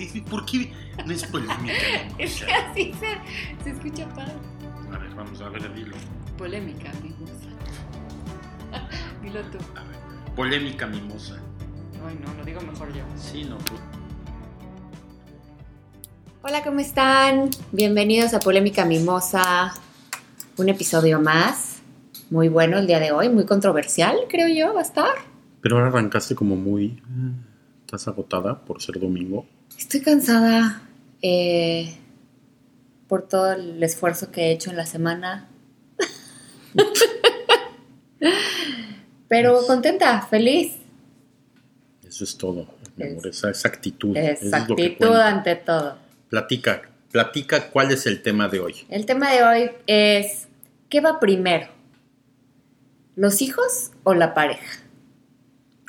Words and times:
Es, 0.00 0.18
¿Por 0.22 0.46
qué 0.46 0.72
no 1.04 1.12
es 1.12 1.24
polémica 1.24 1.74
Es 2.18 2.42
que 2.42 2.50
así 2.52 2.94
se, 2.94 3.62
se 3.64 3.70
escucha 3.70 4.08
padre. 4.14 4.32
A 4.90 4.96
ver, 4.96 5.10
vamos 5.14 5.38
a 5.42 5.48
ver, 5.50 5.74
dilo. 5.74 5.94
Polémica 6.38 6.90
mimosa. 7.02 7.50
Dilo 9.22 9.42
tú. 9.42 9.58
A 9.76 9.84
ver, 9.84 10.34
polémica 10.34 10.86
mimosa. 10.86 11.36
Ay, 12.06 12.18
no, 12.24 12.32
lo 12.32 12.44
digo 12.46 12.62
mejor 12.62 12.90
yo. 12.94 13.02
Sí, 13.14 13.44
no. 13.44 13.58
Hola, 16.42 16.64
¿cómo 16.64 16.80
están? 16.80 17.50
Bienvenidos 17.70 18.32
a 18.32 18.40
Polémica 18.40 18.86
Mimosa. 18.86 19.74
Un 20.56 20.70
episodio 20.70 21.20
más. 21.20 21.82
Muy 22.30 22.48
bueno 22.48 22.78
el 22.78 22.86
día 22.86 23.00
de 23.00 23.12
hoy, 23.12 23.28
muy 23.28 23.44
controversial, 23.44 24.16
creo 24.30 24.48
yo, 24.48 24.72
va 24.72 24.80
a 24.80 24.84
estar. 24.84 25.12
Pero 25.60 25.76
ahora 25.76 25.88
arrancaste 25.88 26.34
como 26.34 26.56
muy... 26.56 26.86
eh, 26.86 27.32
¿Estás 27.80 28.08
agotada 28.08 28.64
por 28.64 28.80
ser 28.80 28.98
domingo? 28.98 29.44
Estoy 29.80 30.00
cansada 30.02 30.82
eh, 31.22 31.96
por 33.08 33.26
todo 33.26 33.52
el 33.54 33.82
esfuerzo 33.82 34.30
que 34.30 34.42
he 34.42 34.52
hecho 34.52 34.68
en 34.70 34.76
la 34.76 34.84
semana. 34.84 35.48
Pero 39.28 39.66
contenta, 39.66 40.20
feliz. 40.28 40.74
Eso 42.06 42.24
es 42.24 42.36
todo, 42.36 42.66
mi 42.96 43.04
Es- 43.04 43.12
amor, 43.12 43.26
esa, 43.28 43.50
esa 43.50 43.68
actitud. 43.68 44.14
eso 44.16 44.28
es 44.32 44.42
lo 44.68 44.76
que 44.76 44.84
Exactitud 44.84 44.96
cuenta. 45.08 45.28
ante 45.28 45.56
todo. 45.56 45.98
Platica, 46.28 46.82
platica 47.10 47.70
cuál 47.70 47.90
es 47.92 48.04
el 48.06 48.20
tema 48.22 48.48
de 48.48 48.60
hoy. 48.60 48.74
El 48.90 49.06
tema 49.06 49.30
de 49.32 49.42
hoy 49.42 49.70
es, 49.86 50.46
¿qué 50.90 51.00
va 51.00 51.18
primero? 51.20 51.68
¿Los 53.16 53.40
hijos 53.40 53.92
o 54.02 54.12
la 54.14 54.34
pareja? 54.34 54.80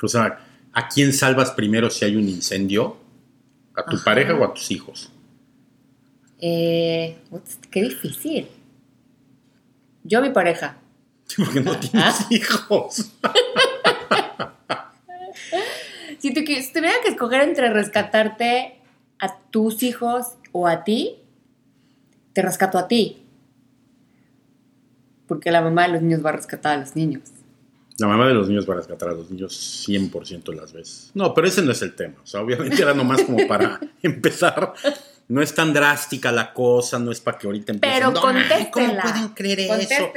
O 0.02 0.08
sea, 0.08 0.38
¿a 0.72 0.88
quién 0.88 1.12
salvas 1.12 1.50
primero 1.50 1.90
si 1.90 2.04
hay 2.06 2.16
un 2.16 2.26
incendio? 2.28 2.96
¿A 3.76 3.84
tu 3.84 3.96
Ajá. 3.96 4.04
pareja 4.04 4.34
o 4.34 4.44
a 4.44 4.52
tus 4.54 4.70
hijos? 4.70 5.10
Eh, 6.40 7.18
qué 7.70 7.82
difícil. 7.82 8.48
Yo 10.04 10.18
a 10.18 10.22
mi 10.22 10.30
pareja. 10.30 10.76
Porque 11.36 11.60
no 11.60 11.78
tienes 11.78 12.30
hijos. 12.30 13.12
Si, 16.18 16.32
tu- 16.32 16.40
si 16.46 16.72
tuviera 16.72 16.94
que 17.02 17.08
escoger 17.08 17.40
entre 17.42 17.68
rescatarte 17.72 18.76
a 19.18 19.38
tus 19.50 19.82
hijos 19.82 20.34
o 20.52 20.68
a 20.68 20.84
ti, 20.84 21.16
te 22.32 22.42
rescato 22.42 22.78
a 22.78 22.86
ti. 22.86 23.24
Porque 25.26 25.50
la 25.50 25.62
mamá 25.62 25.84
de 25.86 25.94
los 25.94 26.02
niños 26.02 26.24
va 26.24 26.28
a 26.30 26.34
rescatar 26.34 26.74
a 26.76 26.80
los 26.80 26.94
niños. 26.94 27.22
La 27.98 28.06
mamá 28.06 28.26
de 28.26 28.34
los 28.34 28.48
niños 28.48 28.68
va 28.68 28.74
a 28.74 28.76
rescatar 28.78 29.10
a 29.10 29.12
los 29.12 29.30
niños 29.30 29.86
100% 29.86 30.54
las 30.54 30.72
veces. 30.72 31.10
No, 31.14 31.34
pero 31.34 31.46
ese 31.46 31.62
no 31.62 31.72
es 31.72 31.82
el 31.82 31.94
tema. 31.94 32.14
O 32.22 32.26
sea, 32.26 32.40
obviamente 32.40 32.80
era 32.80 32.94
nomás 32.94 33.22
como 33.22 33.46
para 33.46 33.78
empezar. 34.02 34.72
No 35.28 35.42
es 35.42 35.54
tan 35.54 35.72
drástica 35.72 36.32
la 36.32 36.52
cosa, 36.52 36.98
no 36.98 37.12
es 37.12 37.20
para 37.20 37.38
que 37.38 37.46
ahorita 37.46 37.72
empiecen. 37.72 37.98
Pero 37.98 38.10
"No, 38.10 38.20
contéstenla. 38.20 38.70
¿Cómo 38.70 38.96
pueden 39.02 39.28
creer 39.28 39.60
eso? 39.60 40.12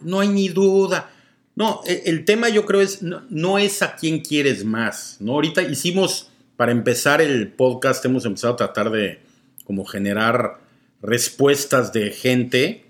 No 0.00 0.20
hay 0.20 0.28
ni 0.28 0.48
duda. 0.48 1.10
No, 1.56 1.80
e- 1.86 2.02
el, 2.06 2.24
tema 2.24 2.48
yo 2.48 2.64
creo 2.66 2.80
es, 2.80 3.02
no, 3.02 3.22
no 3.30 3.58
es 3.58 3.82
a 3.82 3.96
quién 3.96 4.20
quieres 4.20 4.64
más, 4.64 5.16
¿no? 5.20 5.32
Ahorita 5.32 5.62
hicimos, 5.62 6.30
para 6.56 6.70
empezar 6.70 7.20
el 7.20 7.48
podcast, 7.48 8.04
hemos 8.04 8.24
empezado 8.24 8.54
a 8.54 8.56
tratar 8.56 8.90
de 8.90 9.20
como 9.64 9.84
generar 9.84 10.58
respuestas 11.02 11.92
de 11.92 12.10
gente, 12.10 12.84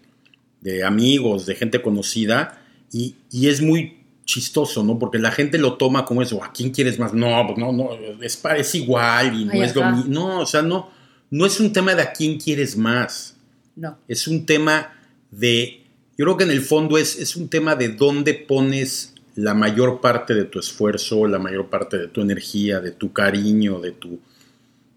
de 0.61 0.85
amigos, 0.85 1.47
de 1.47 1.55
gente 1.55 1.81
conocida, 1.81 2.61
y, 2.93 3.15
y 3.31 3.49
es 3.49 3.63
muy 3.63 3.96
chistoso, 4.27 4.85
¿no? 4.85 4.99
Porque 4.99 5.19
la 5.19 5.31
gente 5.31 5.57
lo 5.57 5.75
toma 5.79 6.05
como 6.05 6.21
eso, 6.21 6.45
¿a 6.45 6.53
quién 6.53 6.71
quieres 6.71 6.99
más? 6.99 7.15
No, 7.15 7.43
pues 7.47 7.59
no, 7.59 7.73
no, 7.73 7.91
es, 8.21 8.75
igual 8.75 9.41
y 9.41 9.45
no 9.47 9.63
es 9.63 9.75
lo 9.75 9.91
mismo. 9.91 10.05
No, 10.13 10.41
o 10.41 10.47
sea, 10.47 10.61
no, 10.61 10.91
no 11.31 11.47
es 11.47 11.59
un 11.61 11.73
tema 11.73 11.95
de 11.95 12.03
a 12.03 12.13
quién 12.13 12.39
quieres 12.39 12.77
más 12.77 13.37
No. 13.75 13.97
es 14.09 14.27
un 14.29 14.45
tema 14.45 14.93
de, 15.31 15.83
yo 16.19 16.25
creo 16.27 16.37
que 16.37 16.45
en 16.45 16.51
el 16.51 16.61
fondo 16.61 16.99
es, 16.99 17.17
es 17.19 17.37
un 17.37 17.49
tema 17.49 17.77
de 17.77 17.89
dónde 17.89 18.35
pones 18.35 19.15
la 19.37 19.55
mayor 19.55 20.01
parte 20.01 20.35
de 20.35 20.45
tu 20.45 20.59
esfuerzo, 20.59 21.27
la 21.27 21.39
mayor 21.39 21.69
parte 21.71 21.97
de 21.99 22.09
tu 22.09 22.21
energía, 22.21 22.81
de 22.81 22.91
tu 22.91 23.13
cariño, 23.13 23.81
de 23.81 23.93
tu, 23.93 24.19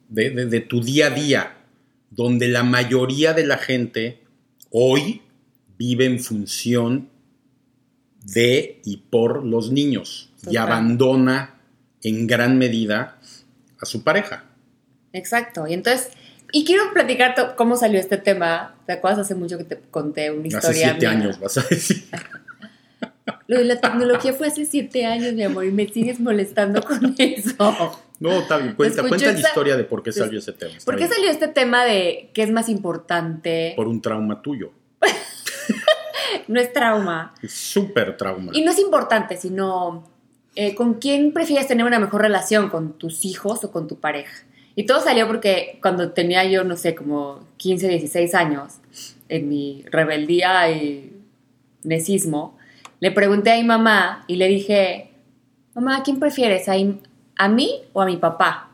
de, 0.10 0.30
de- 0.32 0.46
de 0.48 0.60
tu 0.62 0.82
día 0.82 1.08
a 1.08 1.10
día, 1.12 1.58
donde 2.10 2.48
la 2.48 2.64
mayoría 2.64 3.34
de 3.34 3.46
la 3.46 3.58
gente 3.58 4.24
hoy 4.72 5.22
vive 5.78 6.06
en 6.06 6.20
función 6.20 7.10
de 8.34 8.82
y 8.84 8.98
por 8.98 9.46
los 9.46 9.72
niños 9.72 10.32
y 10.50 10.58
abandona 10.58 11.60
en 12.04 12.28
gran 12.28 12.58
medida 12.58 13.20
a 13.80 13.86
su 13.86 14.04
pareja. 14.04 14.46
Exacto. 15.14 15.68
Y 15.68 15.74
entonces, 15.74 16.12
y 16.52 16.66
quiero 16.66 16.92
platicar 16.94 17.56
cómo 17.56 17.76
salió 17.76 18.00
este 18.00 18.18
tema. 18.18 18.76
¿Te 18.86 18.94
acuerdas 18.94 19.20
hace 19.20 19.36
mucho 19.36 19.58
que 19.58 19.64
te 19.64 19.80
conté 19.92 20.32
una 20.32 20.48
historia? 20.48 20.70
Hace 20.70 20.80
siete 20.80 21.00
mía? 21.00 21.12
años, 21.12 21.40
vas 21.40 21.58
a 21.58 21.62
decir. 21.70 22.06
Lo 23.48 23.58
de 23.58 23.66
la 23.66 23.80
tecnología 23.80 24.34
fue 24.34 24.48
hace 24.48 24.66
siete 24.66 25.06
años, 25.06 25.34
mi 25.34 25.44
amor, 25.44 25.66
y 25.66 25.72
me 25.72 25.88
sigues 25.88 26.20
molestando 26.20 26.84
con 26.84 27.16
eso. 27.18 27.96
No, 28.20 28.42
está 28.42 28.58
bien. 28.58 28.76
Cuenta, 28.76 29.02
cuenta 29.08 29.32
la 29.32 29.40
historia 29.40 29.78
de 29.78 29.84
por 29.84 30.04
qué 30.04 30.12
salió 30.12 30.40
ese 30.40 30.54
tema. 30.54 30.74
¿Por 30.86 30.96
qué 30.96 31.06
bien. 31.06 31.14
salió 31.14 31.32
este 31.32 31.48
tema 31.48 31.86
de 31.86 32.30
qué 32.34 32.44
es 32.44 32.52
más 32.52 32.70
importante? 32.70 33.74
Por 33.76 33.88
un 33.88 34.02
trauma 34.02 34.42
tuyo. 34.42 34.72
No 36.48 36.60
es 36.60 36.74
trauma. 36.74 37.34
Es 37.42 37.54
súper 37.54 38.18
trauma. 38.18 38.52
Y 38.54 38.62
no 38.62 38.72
es 38.72 38.80
importante, 38.80 39.38
sino 39.38 40.04
eh, 40.56 40.76
con 40.76 40.96
quién 40.96 41.32
prefieres 41.34 41.68
tener 41.68 41.86
una 41.86 42.00
mejor 42.00 42.22
relación, 42.22 42.70
con 42.70 42.94
tus 42.94 43.26
hijos 43.26 43.64
o 43.64 43.72
con 43.72 43.88
tu 43.88 44.00
pareja. 44.00 44.46
Y 44.76 44.86
todo 44.86 45.02
salió 45.02 45.28
porque 45.28 45.80
cuando 45.82 46.12
tenía 46.12 46.44
yo, 46.46 46.64
no 46.64 46.78
sé, 46.78 46.96
como 46.96 47.46
15, 47.58 47.88
16 47.90 48.34
años, 48.34 48.76
en 49.28 49.50
mi 49.50 49.84
rebeldía 49.92 50.72
y 50.72 51.14
necismo, 51.84 52.58
le 53.00 53.12
pregunté 53.12 53.52
a 53.52 53.58
mi 53.58 53.64
mamá 53.64 54.24
y 54.28 54.36
le 54.36 54.48
dije, 54.48 55.12
mamá, 55.76 55.98
¿a 55.98 56.04
quién 56.04 56.20
prefieres? 56.20 56.68
¿A, 56.70 57.48
mí 57.50 57.82
o 57.94 58.02
a 58.02 58.06
mi 58.06 58.18
papá? 58.18 58.72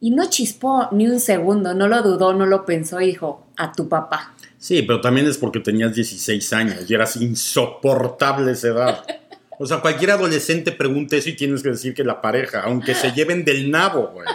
Y 0.00 0.10
no 0.10 0.26
chispó 0.28 0.88
ni 0.92 1.06
un 1.06 1.20
segundo, 1.20 1.74
no 1.74 1.88
lo 1.88 2.02
dudó, 2.02 2.34
no 2.34 2.46
lo 2.46 2.64
pensó 2.64 3.00
y 3.00 3.06
dijo, 3.06 3.46
a 3.56 3.72
tu 3.72 3.88
papá. 3.88 4.34
Sí, 4.64 4.80
pero 4.80 5.02
también 5.02 5.26
es 5.26 5.36
porque 5.36 5.60
tenías 5.60 5.94
16 5.94 6.52
años 6.54 6.76
y 6.88 6.94
eras 6.94 7.16
insoportable 7.16 8.52
esa 8.52 8.68
edad. 8.68 9.04
O 9.58 9.66
sea, 9.66 9.82
cualquier 9.82 10.12
adolescente 10.12 10.72
pregunta 10.72 11.16
eso 11.16 11.28
y 11.28 11.34
tienes 11.36 11.62
que 11.62 11.68
decir 11.68 11.92
que 11.92 12.02
la 12.02 12.22
pareja, 12.22 12.62
aunque 12.62 12.94
se 12.94 13.12
lleven 13.12 13.44
del 13.44 13.70
nabo, 13.70 14.10
güey. 14.14 14.26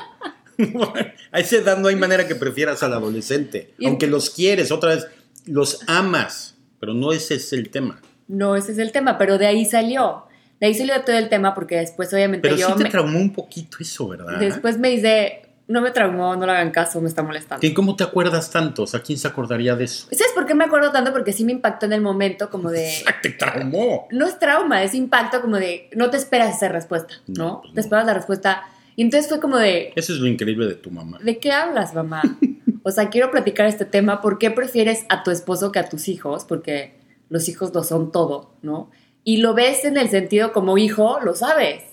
A 1.31 1.39
esa 1.39 1.55
edad 1.55 1.79
no 1.79 1.87
hay 1.87 1.95
manera 1.95 2.27
que 2.27 2.35
prefieras 2.35 2.83
al 2.83 2.93
adolescente. 2.93 3.73
Aunque 3.83 4.05
los 4.05 4.29
quieres, 4.29 4.71
otra 4.71 4.93
vez, 4.93 5.07
los 5.47 5.79
amas, 5.87 6.55
pero 6.79 6.93
no 6.93 7.11
ese 7.11 7.33
es 7.35 7.51
el 7.53 7.71
tema. 7.71 7.99
No, 8.27 8.55
ese 8.55 8.73
es 8.73 8.77
el 8.77 8.91
tema, 8.91 9.17
pero 9.17 9.39
de 9.39 9.47
ahí 9.47 9.65
salió. 9.65 10.25
De 10.59 10.67
ahí 10.67 10.75
salió 10.75 11.01
todo 11.03 11.17
el 11.17 11.29
tema 11.29 11.55
porque 11.55 11.77
después 11.77 12.13
obviamente 12.13 12.47
Pero 12.47 12.55
yo 12.61 12.67
sí 12.67 12.73
te 12.77 12.83
me- 12.83 12.89
traumó 12.91 13.17
un 13.17 13.33
poquito 13.33 13.77
eso, 13.79 14.07
¿verdad? 14.09 14.37
después 14.39 14.77
me 14.77 14.89
dice, 14.91 15.48
no 15.69 15.81
me 15.81 15.91
traumó, 15.91 16.35
no 16.35 16.47
le 16.47 16.51
hagan 16.51 16.71
caso, 16.71 16.99
me 16.99 17.07
está 17.07 17.21
molestando. 17.21 17.65
¿Y 17.65 17.75
¿Cómo 17.75 17.95
te 17.95 18.03
acuerdas 18.03 18.49
tanto? 18.49 18.83
O 18.83 18.87
sea, 18.87 19.01
¿quién 19.01 19.19
se 19.19 19.27
acordaría 19.27 19.75
de 19.75 19.83
eso? 19.83 20.07
¿Sabes 20.09 20.33
por 20.33 20.47
qué 20.47 20.55
me 20.55 20.63
acuerdo 20.63 20.91
tanto? 20.91 21.13
Porque 21.13 21.31
sí 21.31 21.45
me 21.45 21.51
impactó 21.51 21.85
en 21.85 21.93
el 21.93 22.01
momento 22.01 22.49
como 22.49 22.71
de... 22.71 22.91
Te 23.21 23.29
traumó. 23.29 24.07
No 24.09 24.25
es 24.25 24.39
trauma, 24.39 24.81
es 24.81 24.95
impacto 24.95 25.41
como 25.41 25.57
de... 25.57 25.91
No 25.95 26.09
te 26.09 26.17
esperas 26.17 26.57
esa 26.57 26.69
respuesta, 26.69 27.13
¿no? 27.27 27.45
No, 27.45 27.61
pues 27.61 27.73
te 27.73 27.75
no. 27.75 27.81
esperas 27.81 28.05
la 28.07 28.13
respuesta. 28.15 28.63
Y 28.95 29.03
entonces 29.03 29.29
fue 29.29 29.39
como 29.39 29.57
de... 29.57 29.93
Eso 29.95 30.11
es 30.11 30.19
lo 30.19 30.25
increíble 30.25 30.65
de 30.65 30.73
tu 30.73 30.89
mamá. 30.89 31.19
¿De 31.21 31.37
qué 31.37 31.51
hablas, 31.51 31.93
mamá? 31.93 32.23
O 32.81 32.91
sea, 32.91 33.09
quiero 33.09 33.29
platicar 33.29 33.67
este 33.67 33.83
tema. 33.83 34.21
¿Por 34.21 34.39
qué 34.39 34.49
prefieres 34.49 35.05
a 35.09 35.21
tu 35.21 35.31
esposo 35.31 35.71
que 35.71 35.79
a 35.79 35.89
tus 35.89 36.07
hijos? 36.07 36.45
Porque 36.45 36.97
los 37.27 37.47
hijos 37.49 37.73
lo 37.75 37.83
son 37.83 38.11
todo, 38.11 38.53
¿no? 38.61 38.89
Y 39.23 39.37
lo 39.37 39.53
ves 39.53 39.83
en 39.83 39.97
el 39.97 40.09
sentido 40.09 40.53
como 40.53 40.77
hijo, 40.77 41.19
lo 41.19 41.35
sabes, 41.35 41.83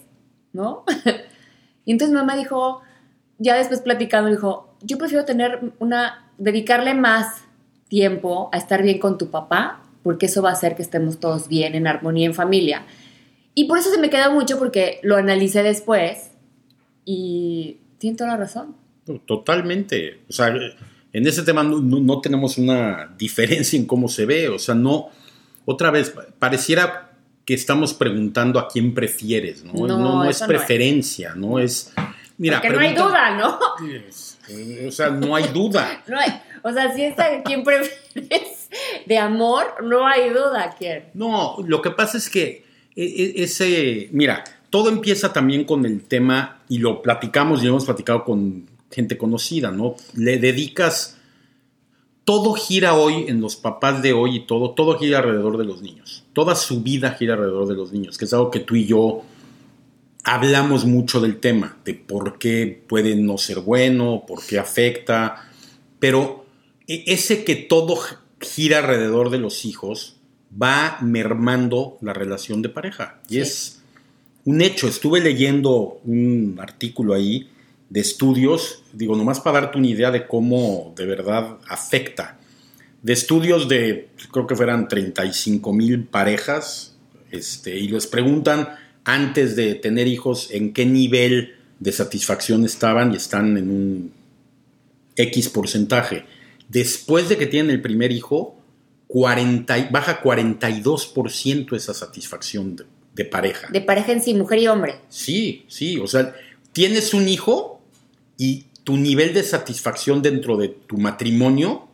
¿no? 0.53 0.85
y 1.85 1.93
entonces 1.93 2.15
mamá 2.15 2.37
dijo, 2.37 2.83
ya 3.39 3.57
después 3.57 3.81
platicando, 3.81 4.31
dijo, 4.31 4.75
yo 4.83 4.99
prefiero 4.99 5.25
tener 5.25 5.73
una, 5.79 6.31
dedicarle 6.39 6.95
más 6.95 7.43
tiempo 7.89 8.49
a 8.53 8.57
estar 8.59 8.83
bien 8.83 8.99
con 8.99 9.19
tu 9.19 9.31
papá, 9.31 9.83
porque 10.03 10.27
eso 10.27 10.43
va 10.43 10.51
a 10.51 10.53
hacer 10.53 10.77
que 10.77 10.83
estemos 10.83 11.19
todos 11.21 11.49
bien, 11.49 11.75
en 11.75 11.87
armonía, 11.87 12.27
en 12.27 12.35
familia. 12.35 12.83
Y 13.55 13.65
por 13.65 13.79
eso 13.79 13.91
se 13.91 13.99
me 13.99 14.11
queda 14.11 14.31
mucho, 14.31 14.59
porque 14.59 15.01
lo 15.03 15.17
analicé 15.17 15.63
después 15.63 16.31
y 17.05 17.79
tiene 17.99 18.17
toda 18.17 18.31
la 18.31 18.37
razón. 18.37 18.77
Totalmente. 19.27 20.21
O 20.29 20.33
sea, 20.33 20.49
en 21.13 21.27
ese 21.27 21.43
tema 21.43 21.63
no, 21.63 21.81
no- 21.81 22.01
no 22.01 22.21
tenemos 22.21 22.59
una 22.59 23.15
diferencia 23.19 23.79
en 23.79 23.87
cómo 23.87 24.09
se 24.09 24.27
ve. 24.27 24.49
O 24.49 24.59
sea, 24.59 24.75
no. 24.75 25.09
Otra 25.65 25.91
vez, 25.91 26.13
pareciera 26.39 27.13
que 27.45 27.55
estamos 27.55 27.95
preguntando 27.95 28.59
a 28.59 28.69
quién 28.69 28.93
prefieres, 28.95 29.65
¿no? 29.65 29.73
No, 29.75 29.85
es 29.87 29.99
no 29.99 30.25
es. 30.25 30.43
preferencia, 30.43 31.35
no 31.35 31.59
es. 31.59 31.93
Mira, 32.39 32.61
Porque 32.61 32.77
no 32.77 32.81
hay 32.81 32.95
duda, 32.95 33.37
¿no? 33.37 33.59
O 34.87 34.91
sea, 34.91 35.11
no 35.11 35.35
hay 35.35 35.49
duda. 35.49 36.03
No 36.09 36.19
hay, 36.19 36.41
o 36.63 36.73
sea, 36.73 36.95
si 36.95 37.03
es 37.03 37.19
a 37.19 37.43
quien 37.43 37.65
prefieres 37.65 38.69
de 39.07 39.19
amor, 39.19 39.67
no 39.83 40.07
hay 40.07 40.31
duda, 40.31 40.75
¿quién? 40.79 41.05
No, 41.15 41.57
lo 41.67 41.81
que 41.81 41.91
pasa 41.91 42.19
es 42.19 42.29
que 42.29 42.65
e- 42.95 43.05
e- 43.05 43.43
ese, 43.43 44.09
mira, 44.13 44.45
todo 44.71 44.89
empieza 44.91 45.33
también 45.33 45.65
con 45.65 45.87
el 45.87 46.05
tema, 46.05 46.57
y 46.69 46.79
lo 46.79 47.03
platicamos 47.03 47.63
y 47.63 47.69
hemos 47.69 47.85
platicado 47.85 48.25
con 48.25 48.69
gente 48.91 49.17
conocida, 49.17 49.71
¿no? 49.71 49.95
Le 50.15 50.39
dedicas, 50.39 51.19
todo 52.25 52.55
gira 52.55 52.95
hoy 52.95 53.27
en 53.29 53.41
los 53.41 53.57
papás 53.57 54.03
de 54.03 54.13
hoy 54.13 54.37
y 54.37 54.47
todo, 54.47 54.73
todo 54.73 54.99
gira 54.99 55.19
alrededor 55.19 55.59
de 55.59 55.65
los 55.65 55.83
niños. 55.83 56.25
Toda 56.33 56.57
su 56.57 56.83
vida 56.83 57.13
gira 57.13 57.35
alrededor 57.35 57.69
de 57.69 57.75
los 57.75 57.93
niños, 57.93 58.19
que 58.19 58.25
es 58.25 58.33
algo 58.33 58.51
que 58.51 58.61
tú 58.61 58.75
y 58.75 58.87
yo 58.87 59.23
hablamos 60.27 60.85
mucho 60.85 61.21
del 61.21 61.39
tema, 61.39 61.79
de 61.85 61.95
por 61.95 62.37
qué 62.37 62.83
puede 62.89 63.15
no 63.15 63.39
ser 63.39 63.61
bueno, 63.61 64.25
por 64.27 64.45
qué 64.45 64.59
afecta, 64.59 65.49
pero 66.01 66.45
e, 66.89 67.05
ese 67.07 67.45
que 67.45 67.55
todo 67.55 67.97
gira 68.41 68.79
alrededor 68.79 69.31
de 69.31 69.39
los 69.39 69.65
hijos 69.65 70.17
va 70.61 70.99
mermando 71.01 71.97
la 72.01 72.13
relación 72.13 72.61
de 72.61 72.69
pareja. 72.69 73.21
Y 73.29 73.39
es 73.39 73.83
un 74.45 74.63
hecho. 74.63 74.89
Estuve 74.89 75.21
leyendo 75.21 76.01
un 76.05 76.59
artículo 76.61 77.15
ahí 77.15 77.49
de 77.89 78.01
estudios, 78.01 78.83
digo, 78.93 79.15
nomás 79.15 79.39
para 79.39 79.61
darte 79.61 79.79
una 79.79 79.87
idea 79.87 80.11
de 80.11 80.27
cómo 80.27 80.93
de 80.97 81.07
verdad 81.07 81.59
afecta. 81.69 82.37
De 83.01 83.13
estudios 83.13 83.69
de, 83.69 84.09
creo 84.33 84.49
que 84.49 84.57
fueran 84.57 84.89
35 84.89 85.73
mil 85.73 86.03
parejas, 86.03 86.97
este, 87.31 87.79
y 87.79 87.87
les 87.87 88.09
preguntan 88.09 88.71
antes 89.07 89.55
de 89.55 89.77
tener 89.77 90.09
hijos 90.09 90.49
en 90.51 90.73
qué 90.73 90.85
nivel 90.85 91.55
de 91.79 91.93
satisfacción 91.93 92.65
estaban 92.65 93.13
y 93.13 93.17
están 93.17 93.57
en 93.57 93.71
un 93.71 94.13
X 95.15 95.49
porcentaje. 95.49 96.25
Después 96.69 97.29
de 97.29 97.39
que 97.39 97.47
tienen 97.47 97.71
el 97.71 97.81
primer 97.81 98.11
hijo, 98.11 98.59
40, 99.07 99.91
baja 99.93 100.21
42% 100.21 101.77
esa 101.77 101.95
satisfacción 101.95 102.75
de, 102.75 102.85
de, 103.15 103.25
pareja. 103.25 103.69
De 103.71 103.81
pareja 103.81 104.11
en 104.11 104.21
sí, 104.21 104.35
mujer 104.35 104.59
y 104.59 104.67
hombre. 104.67 104.97
Sí, 105.09 105.65
sí, 105.69 105.99
o 105.99 106.09
sea, 106.09 106.35
tienes 106.73 107.15
un 107.15 107.29
hijo 107.29 107.81
y 108.37 108.67
tu 108.83 108.97
nivel 108.97 109.33
de 109.35 109.45
satisfacción 109.45 110.21
dentro 110.21 110.57
de 110.57 110.69
tu 110.69 110.99
matrimonio 110.99 111.89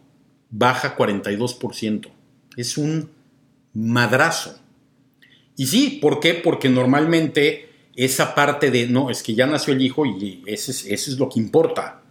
baja 0.49 0.97
42%. 0.97 2.09
Es 2.57 2.79
un 2.79 3.11
madrazo. 3.75 4.62
Y 5.57 5.67
sí, 5.67 5.99
¿por 6.01 6.21
qué? 6.21 6.35
Porque 6.35 6.69
normalmente 6.69 7.69
esa 7.95 8.35
parte 8.35 8.71
de, 8.71 8.87
no, 8.87 9.11
es 9.11 9.23
que 9.23 9.35
ya 9.35 9.47
nació 9.47 9.75
el 9.75 9.83
hijo 9.83 10.07
y 10.07 10.43
eso 10.47 10.71
es, 10.71 10.87
eso 10.87 11.11
es 11.11 11.19
lo 11.19 11.29
que 11.29 11.41
importa. 11.41 12.03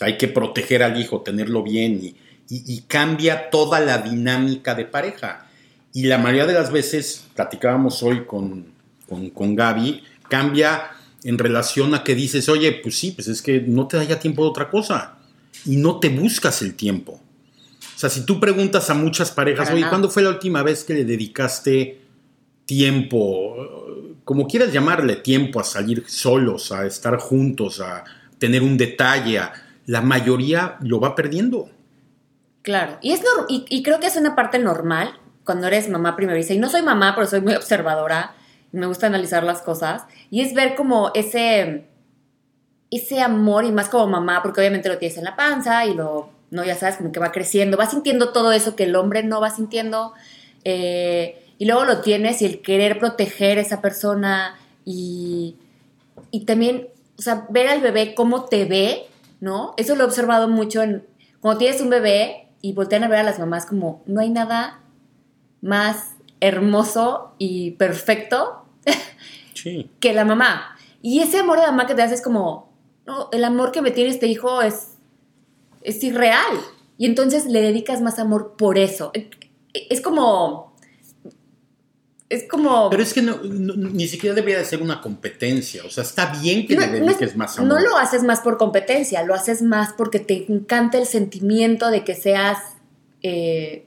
hay 0.00 0.16
que 0.16 0.28
proteger 0.28 0.82
al 0.82 1.00
hijo, 1.00 1.20
tenerlo 1.20 1.62
bien 1.62 2.00
y, 2.02 2.16
y, 2.48 2.80
cambia 2.88 3.50
toda 3.50 3.78
la 3.80 3.98
dinámica 3.98 4.74
de 4.74 4.84
pareja. 4.84 5.46
Y 5.92 6.04
la 6.04 6.18
mayoría 6.18 6.46
de 6.46 6.54
las 6.54 6.72
veces, 6.72 7.26
platicábamos 7.36 8.02
hoy 8.02 8.24
con, 8.24 8.72
con, 9.08 9.30
con 9.30 9.54
Gaby, 9.54 10.02
cambia 10.28 10.90
en 11.22 11.38
relación 11.38 11.94
a 11.94 12.02
que 12.02 12.14
dices, 12.14 12.48
oye, 12.48 12.72
pues 12.72 12.98
sí, 12.98 13.12
pues 13.12 13.28
es 13.28 13.42
que 13.42 13.60
no 13.60 13.86
te 13.86 13.98
da 13.98 14.04
ya 14.04 14.18
tiempo 14.18 14.42
de 14.42 14.50
otra 14.50 14.70
cosa 14.70 15.18
y 15.64 15.76
no 15.76 16.00
te 16.00 16.08
buscas 16.08 16.62
el 16.62 16.74
tiempo. 16.74 17.20
O 17.94 17.98
sea, 18.00 18.08
si 18.08 18.24
tú 18.24 18.40
preguntas 18.40 18.88
a 18.88 18.94
muchas 18.94 19.30
parejas, 19.30 19.70
oye, 19.70 19.86
¿cuándo 19.88 20.08
fue 20.08 20.22
la 20.22 20.30
última 20.30 20.62
vez 20.62 20.84
que 20.84 20.94
le 20.94 21.04
dedicaste 21.04 21.99
tiempo, 22.70 23.56
como 24.24 24.46
quieras 24.46 24.72
llamarle, 24.72 25.16
tiempo 25.16 25.58
a 25.58 25.64
salir 25.64 26.04
solos, 26.06 26.70
a 26.70 26.86
estar 26.86 27.18
juntos, 27.18 27.80
a 27.80 28.04
tener 28.38 28.62
un 28.62 28.76
detalle, 28.76 29.40
la 29.86 30.02
mayoría 30.02 30.76
lo 30.80 31.00
va 31.00 31.16
perdiendo. 31.16 31.68
Claro, 32.62 32.96
y, 33.00 33.10
es 33.10 33.22
y, 33.48 33.82
creo 33.82 33.98
que 33.98 34.06
es 34.06 34.14
una 34.14 34.36
parte 34.36 34.60
normal 34.60 35.18
cuando 35.42 35.66
eres 35.66 35.88
mamá 35.88 36.14
primeriza, 36.14 36.54
y 36.54 36.58
no 36.58 36.68
soy 36.68 36.82
mamá, 36.82 37.16
pero 37.16 37.26
soy 37.26 37.40
muy 37.40 37.54
observadora, 37.54 38.34
me 38.70 38.86
gusta 38.86 39.08
analizar 39.08 39.42
las 39.42 39.62
cosas, 39.62 40.04
y 40.30 40.40
es 40.42 40.54
ver 40.54 40.76
como 40.76 41.10
ese, 41.16 41.88
ese 42.92 43.20
amor, 43.20 43.64
y 43.64 43.72
más 43.72 43.88
como 43.88 44.06
mamá, 44.06 44.44
porque 44.44 44.60
obviamente 44.60 44.88
lo 44.88 44.98
tienes 44.98 45.18
en 45.18 45.24
la 45.24 45.34
panza, 45.34 45.86
y 45.86 45.94
lo, 45.94 46.30
no, 46.52 46.62
ya 46.62 46.76
sabes, 46.76 46.98
como 46.98 47.10
que 47.10 47.18
va 47.18 47.32
creciendo, 47.32 47.76
va 47.76 47.86
sintiendo 47.86 48.30
todo 48.30 48.52
eso 48.52 48.76
que 48.76 48.84
el 48.84 48.94
hombre 48.94 49.24
no 49.24 49.40
va 49.40 49.50
sintiendo, 49.50 50.12
eh, 50.62 51.49
y 51.60 51.66
luego 51.66 51.84
lo 51.84 52.00
tienes 52.00 52.40
y 52.40 52.46
el 52.46 52.62
querer 52.62 52.98
proteger 52.98 53.58
a 53.58 53.60
esa 53.60 53.82
persona 53.82 54.58
y, 54.86 55.56
y 56.30 56.46
también, 56.46 56.88
o 57.18 57.22
sea, 57.22 57.46
ver 57.50 57.68
al 57.68 57.82
bebé 57.82 58.14
cómo 58.14 58.46
te 58.46 58.64
ve, 58.64 59.08
¿no? 59.40 59.74
Eso 59.76 59.94
lo 59.94 60.04
he 60.04 60.06
observado 60.06 60.48
mucho 60.48 60.82
en, 60.82 61.06
cuando 61.40 61.58
tienes 61.58 61.82
un 61.82 61.90
bebé 61.90 62.48
y 62.62 62.72
voltean 62.72 63.04
a 63.04 63.08
ver 63.08 63.18
a 63.18 63.24
las 63.24 63.38
mamás 63.38 63.66
como, 63.66 64.02
no 64.06 64.22
hay 64.22 64.30
nada 64.30 64.80
más 65.60 66.14
hermoso 66.40 67.34
y 67.36 67.72
perfecto 67.72 68.64
que 70.00 70.14
la 70.14 70.24
mamá. 70.24 70.78
Y 71.02 71.20
ese 71.20 71.40
amor 71.40 71.60
de 71.60 71.66
mamá 71.66 71.86
que 71.86 71.94
te 71.94 72.00
hace 72.00 72.14
es 72.14 72.22
como, 72.22 72.72
no, 73.06 73.28
el 73.32 73.44
amor 73.44 73.70
que 73.70 73.82
me 73.82 73.90
tiene 73.90 74.08
este 74.08 74.28
hijo 74.28 74.62
es, 74.62 74.94
es 75.82 76.02
irreal. 76.02 76.56
Y 76.96 77.04
entonces 77.04 77.44
le 77.44 77.60
dedicas 77.60 78.00
más 78.00 78.18
amor 78.18 78.54
por 78.56 78.78
eso. 78.78 79.12
Es 79.74 80.00
como, 80.00 80.69
es 82.30 82.44
como... 82.44 82.88
Pero 82.90 83.02
es 83.02 83.12
que 83.12 83.22
ni 83.22 84.06
siquiera 84.06 84.36
debería 84.36 84.60
de 84.60 84.64
ser 84.64 84.80
una 84.80 85.00
competencia. 85.00 85.82
O 85.84 85.90
sea, 85.90 86.04
está 86.04 86.26
bien 86.26 86.64
que 86.64 86.76
le 86.76 86.86
dediques 86.86 87.36
más 87.36 87.58
amor. 87.58 87.68
No 87.68 87.80
lo 87.80 87.96
haces 87.96 88.22
más 88.22 88.40
por 88.40 88.56
competencia, 88.56 89.24
lo 89.24 89.34
haces 89.34 89.62
más 89.62 89.92
porque 89.94 90.20
te 90.20 90.46
encanta 90.48 90.96
el 90.96 91.06
sentimiento 91.06 91.90
de 91.90 92.04
que 92.04 92.14
seas... 92.14 92.58
Eh, 93.22 93.84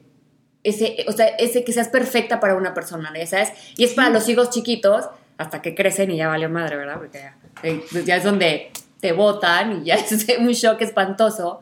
ese, 0.62 1.04
o 1.08 1.12
sea, 1.12 1.26
ese 1.26 1.64
que 1.64 1.72
seas 1.72 1.88
perfecta 1.88 2.38
para 2.38 2.54
una 2.54 2.74
persona, 2.74 3.12
¿sabes? 3.26 3.50
Y 3.76 3.84
es 3.84 3.92
para 3.94 4.10
los 4.10 4.28
hijos 4.28 4.50
chiquitos 4.50 5.06
hasta 5.38 5.62
que 5.62 5.74
crecen 5.74 6.10
y 6.10 6.18
ya 6.18 6.28
valió 6.28 6.48
madre, 6.48 6.76
¿verdad? 6.76 6.96
Porque 6.98 7.18
ya, 7.18 7.36
eh, 7.62 7.82
pues 7.90 8.04
ya 8.04 8.16
es 8.16 8.24
donde 8.24 8.70
te 9.00 9.12
votan 9.12 9.82
y 9.82 9.86
ya 9.86 9.94
es 9.94 10.26
un 10.38 10.52
shock 10.52 10.82
espantoso. 10.82 11.60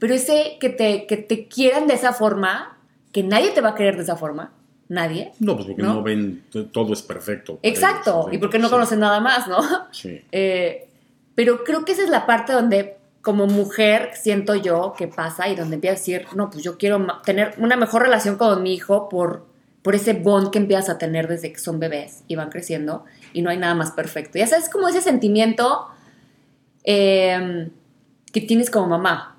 Pero 0.00 0.14
ese 0.14 0.58
que 0.60 0.70
te, 0.70 1.06
que 1.06 1.16
te 1.16 1.46
quieran 1.46 1.86
de 1.86 1.94
esa 1.94 2.12
forma, 2.12 2.78
que 3.12 3.22
nadie 3.22 3.50
te 3.50 3.60
va 3.60 3.70
a 3.70 3.74
querer 3.76 3.96
de 3.96 4.02
esa 4.02 4.16
forma, 4.16 4.52
nadie. 4.88 5.32
No, 5.40 5.54
pues 5.54 5.66
porque 5.66 5.82
no, 5.82 6.02
ven, 6.02 6.44
todo 6.72 6.92
es 6.92 7.02
perfecto. 7.02 7.58
Exacto, 7.62 8.28
y 8.30 8.38
porque 8.38 8.58
no 8.58 8.70
conocen 8.70 9.00
nada 9.00 9.20
más, 9.20 9.48
¿no? 9.48 9.58
Sí. 9.92 10.22
Eh, 10.32 10.88
pero 11.34 11.64
creo 11.64 11.84
que 11.84 11.92
esa 11.92 12.02
es 12.02 12.08
la 12.08 12.26
parte 12.26 12.52
donde 12.52 12.96
como 13.20 13.46
mujer 13.46 14.10
siento 14.14 14.54
yo 14.54 14.94
que 14.96 15.08
pasa 15.08 15.48
y 15.48 15.56
donde 15.56 15.74
empiezo 15.74 15.94
a 15.94 15.98
decir, 15.98 16.26
no, 16.34 16.48
pues 16.48 16.62
yo 16.62 16.78
quiero 16.78 17.04
tener 17.24 17.54
una 17.58 17.76
mejor 17.76 18.02
relación 18.02 18.36
con 18.36 18.62
mi 18.62 18.74
hijo 18.74 19.08
por, 19.08 19.46
por 19.82 19.94
ese 19.94 20.14
bond 20.14 20.50
que 20.50 20.58
empiezas 20.58 20.88
a 20.88 20.98
tener 20.98 21.28
desde 21.28 21.52
que 21.52 21.58
son 21.58 21.78
bebés 21.78 22.22
y 22.28 22.36
van 22.36 22.50
creciendo 22.50 23.04
y 23.32 23.42
no 23.42 23.50
hay 23.50 23.58
nada 23.58 23.74
más 23.74 23.90
perfecto. 23.90 24.38
Ya 24.38 24.46
sabes, 24.46 24.68
como 24.68 24.88
ese 24.88 25.02
sentimiento 25.02 25.88
eh, 26.84 27.68
que 28.32 28.40
tienes 28.40 28.70
como 28.70 28.86
mamá, 28.86 29.35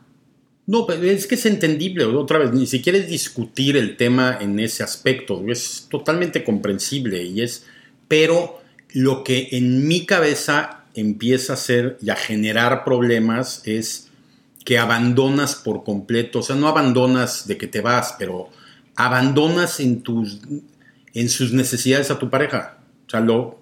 no, 0.67 0.85
pero 0.85 1.03
es 1.03 1.27
que 1.27 1.35
es 1.35 1.45
entendible, 1.45 2.03
otra 2.03 2.39
vez, 2.39 2.51
ni 2.51 2.67
siquiera 2.67 2.97
es 2.97 3.07
discutir 3.07 3.77
el 3.77 3.95
tema 3.95 4.37
en 4.39 4.59
ese 4.59 4.83
aspecto, 4.83 5.41
es 5.47 5.87
totalmente 5.89 6.43
comprensible 6.43 7.23
y 7.23 7.41
es, 7.41 7.65
pero 8.09 8.61
lo 8.91 9.23
que 9.23 9.47
en 9.51 9.87
mi 9.87 10.05
cabeza 10.05 10.83
empieza 10.93 11.53
a 11.53 11.55
hacer 11.55 11.97
y 12.01 12.09
a 12.09 12.17
generar 12.17 12.83
problemas 12.83 13.61
es 13.63 14.09
que 14.65 14.77
abandonas 14.77 15.55
por 15.55 15.85
completo, 15.85 16.39
o 16.39 16.43
sea, 16.43 16.57
no 16.57 16.67
abandonas 16.67 17.47
de 17.47 17.57
que 17.57 17.67
te 17.67 17.79
vas, 17.79 18.15
pero 18.19 18.49
abandonas 18.97 19.79
en 19.79 20.01
tus 20.01 20.41
en 21.13 21.29
sus 21.29 21.53
necesidades 21.53 22.11
a 22.11 22.19
tu 22.19 22.29
pareja. 22.29 22.77
O 23.07 23.09
sea, 23.09 23.21
lo, 23.21 23.59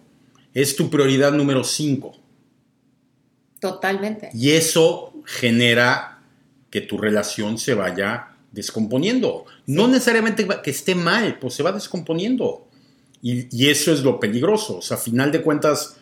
es 0.54 0.76
tu 0.76 0.90
prioridad 0.90 1.32
número 1.32 1.64
cinco. 1.64 2.18
Totalmente. 3.60 4.30
Y 4.34 4.52
eso 4.52 5.14
genera 5.26 6.15
que 6.76 6.82
tu 6.82 6.98
relación 6.98 7.58
se 7.58 7.74
vaya 7.74 8.36
descomponiendo. 8.52 9.46
No 9.66 9.88
necesariamente 9.88 10.46
que 10.62 10.72
esté 10.72 10.94
mal, 10.94 11.40
pues 11.40 11.54
se 11.54 11.64
va 11.64 11.72
descomponiendo. 11.72 12.68
Y, 13.22 13.70
eso 13.70 13.94
es 13.94 14.04
lo 14.04 14.20
peligroso. 14.20 14.80
O 14.80 14.82
sea, 14.82 14.98
a 14.98 15.00
final 15.00 15.32
de 15.32 15.42
cuentas... 15.42 15.96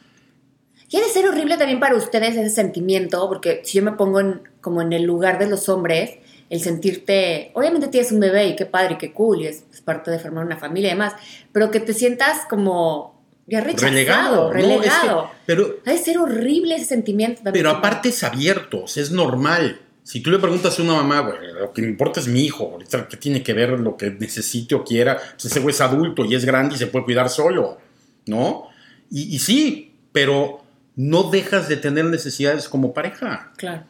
Y 0.90 0.98
de 0.98 1.04
ser 1.04 1.28
horrible 1.28 1.58
también 1.58 1.80
para 1.80 1.96
ustedes 1.96 2.36
ese 2.36 2.50
sentimiento, 2.50 3.30
porque 3.30 3.62
si 3.64 3.78
yo 3.78 3.84
me 3.84 3.92
pongo 3.92 4.20
en, 4.20 4.42
como 4.62 4.82
en 4.82 4.94
el 4.94 5.04
lugar 5.04 5.38
de 5.38 5.48
los 5.48 5.70
hombres, 5.70 6.18
el 6.50 6.60
sentirte, 6.60 7.52
obviamente 7.54 7.90
tienes 7.90 8.12
un 8.12 8.22
bebé 8.22 8.48
y 8.48 8.56
qué 8.56 8.66
padre 8.66 8.96
y 8.96 8.98
qué 8.98 9.14
cool, 9.14 9.42
y 9.42 9.46
es, 9.46 9.66
parte 9.86 10.10
de 10.10 10.18
formar 10.18 10.44
una 10.44 10.58
familia 10.58 10.88
y 10.88 10.94
demás, 10.94 11.14
pero 11.52 11.70
que 11.70 11.82
te 11.82 11.94
sientas 11.94 12.48
como 12.50 13.22
ya 13.46 13.62
rechazado, 13.62 13.92
relegado. 13.92 14.52
relegado. 14.52 15.32
pero, 15.46 15.76
ha 15.86 15.92
de 15.92 15.98
ser 16.00 16.18
horrible 16.18 16.78
ese 16.78 16.86
sentimiento 16.86 17.44
también. 17.44 17.64
Pero 17.64 17.78
aparte 17.78 18.10
es 18.10 18.24
abierto, 18.24 18.86
es 18.86 19.12
normal. 19.12 19.80
Si 20.04 20.20
tú 20.20 20.32
le 20.32 20.40
preguntas 20.40 20.78
a 20.78 20.84
una 20.84 20.96
mamá, 20.96 21.22
güey, 21.22 21.54
lo 21.60 21.72
que 21.72 21.82
me 21.82 21.88
importa 21.88 22.20
es 22.20 22.28
mi 22.28 22.44
hijo, 22.44 22.72
ahorita 22.74 23.08
que 23.08 23.16
tiene 23.16 23.42
que 23.42 23.54
ver 23.54 23.80
lo 23.80 23.96
que 23.96 24.12
necesite 24.12 24.76
o 24.76 24.84
quiera, 24.84 25.18
pues 25.18 25.46
ese 25.46 25.62
güey 25.62 25.74
es 25.74 25.80
adulto 25.80 26.26
y 26.26 26.36
es 26.36 26.44
grande 26.44 26.76
y 26.76 26.78
se 26.78 26.88
puede 26.88 27.06
cuidar 27.06 27.30
solo, 27.30 27.78
¿no? 28.26 28.68
Y, 29.10 29.38
sí, 29.40 29.94
pero 30.12 30.64
no 30.96 31.30
dejas 31.30 31.70
de 31.70 31.78
tener 31.78 32.06
necesidades 32.06 32.68
como 32.68 32.94
pareja. 32.94 33.52
Claro. 33.58 33.84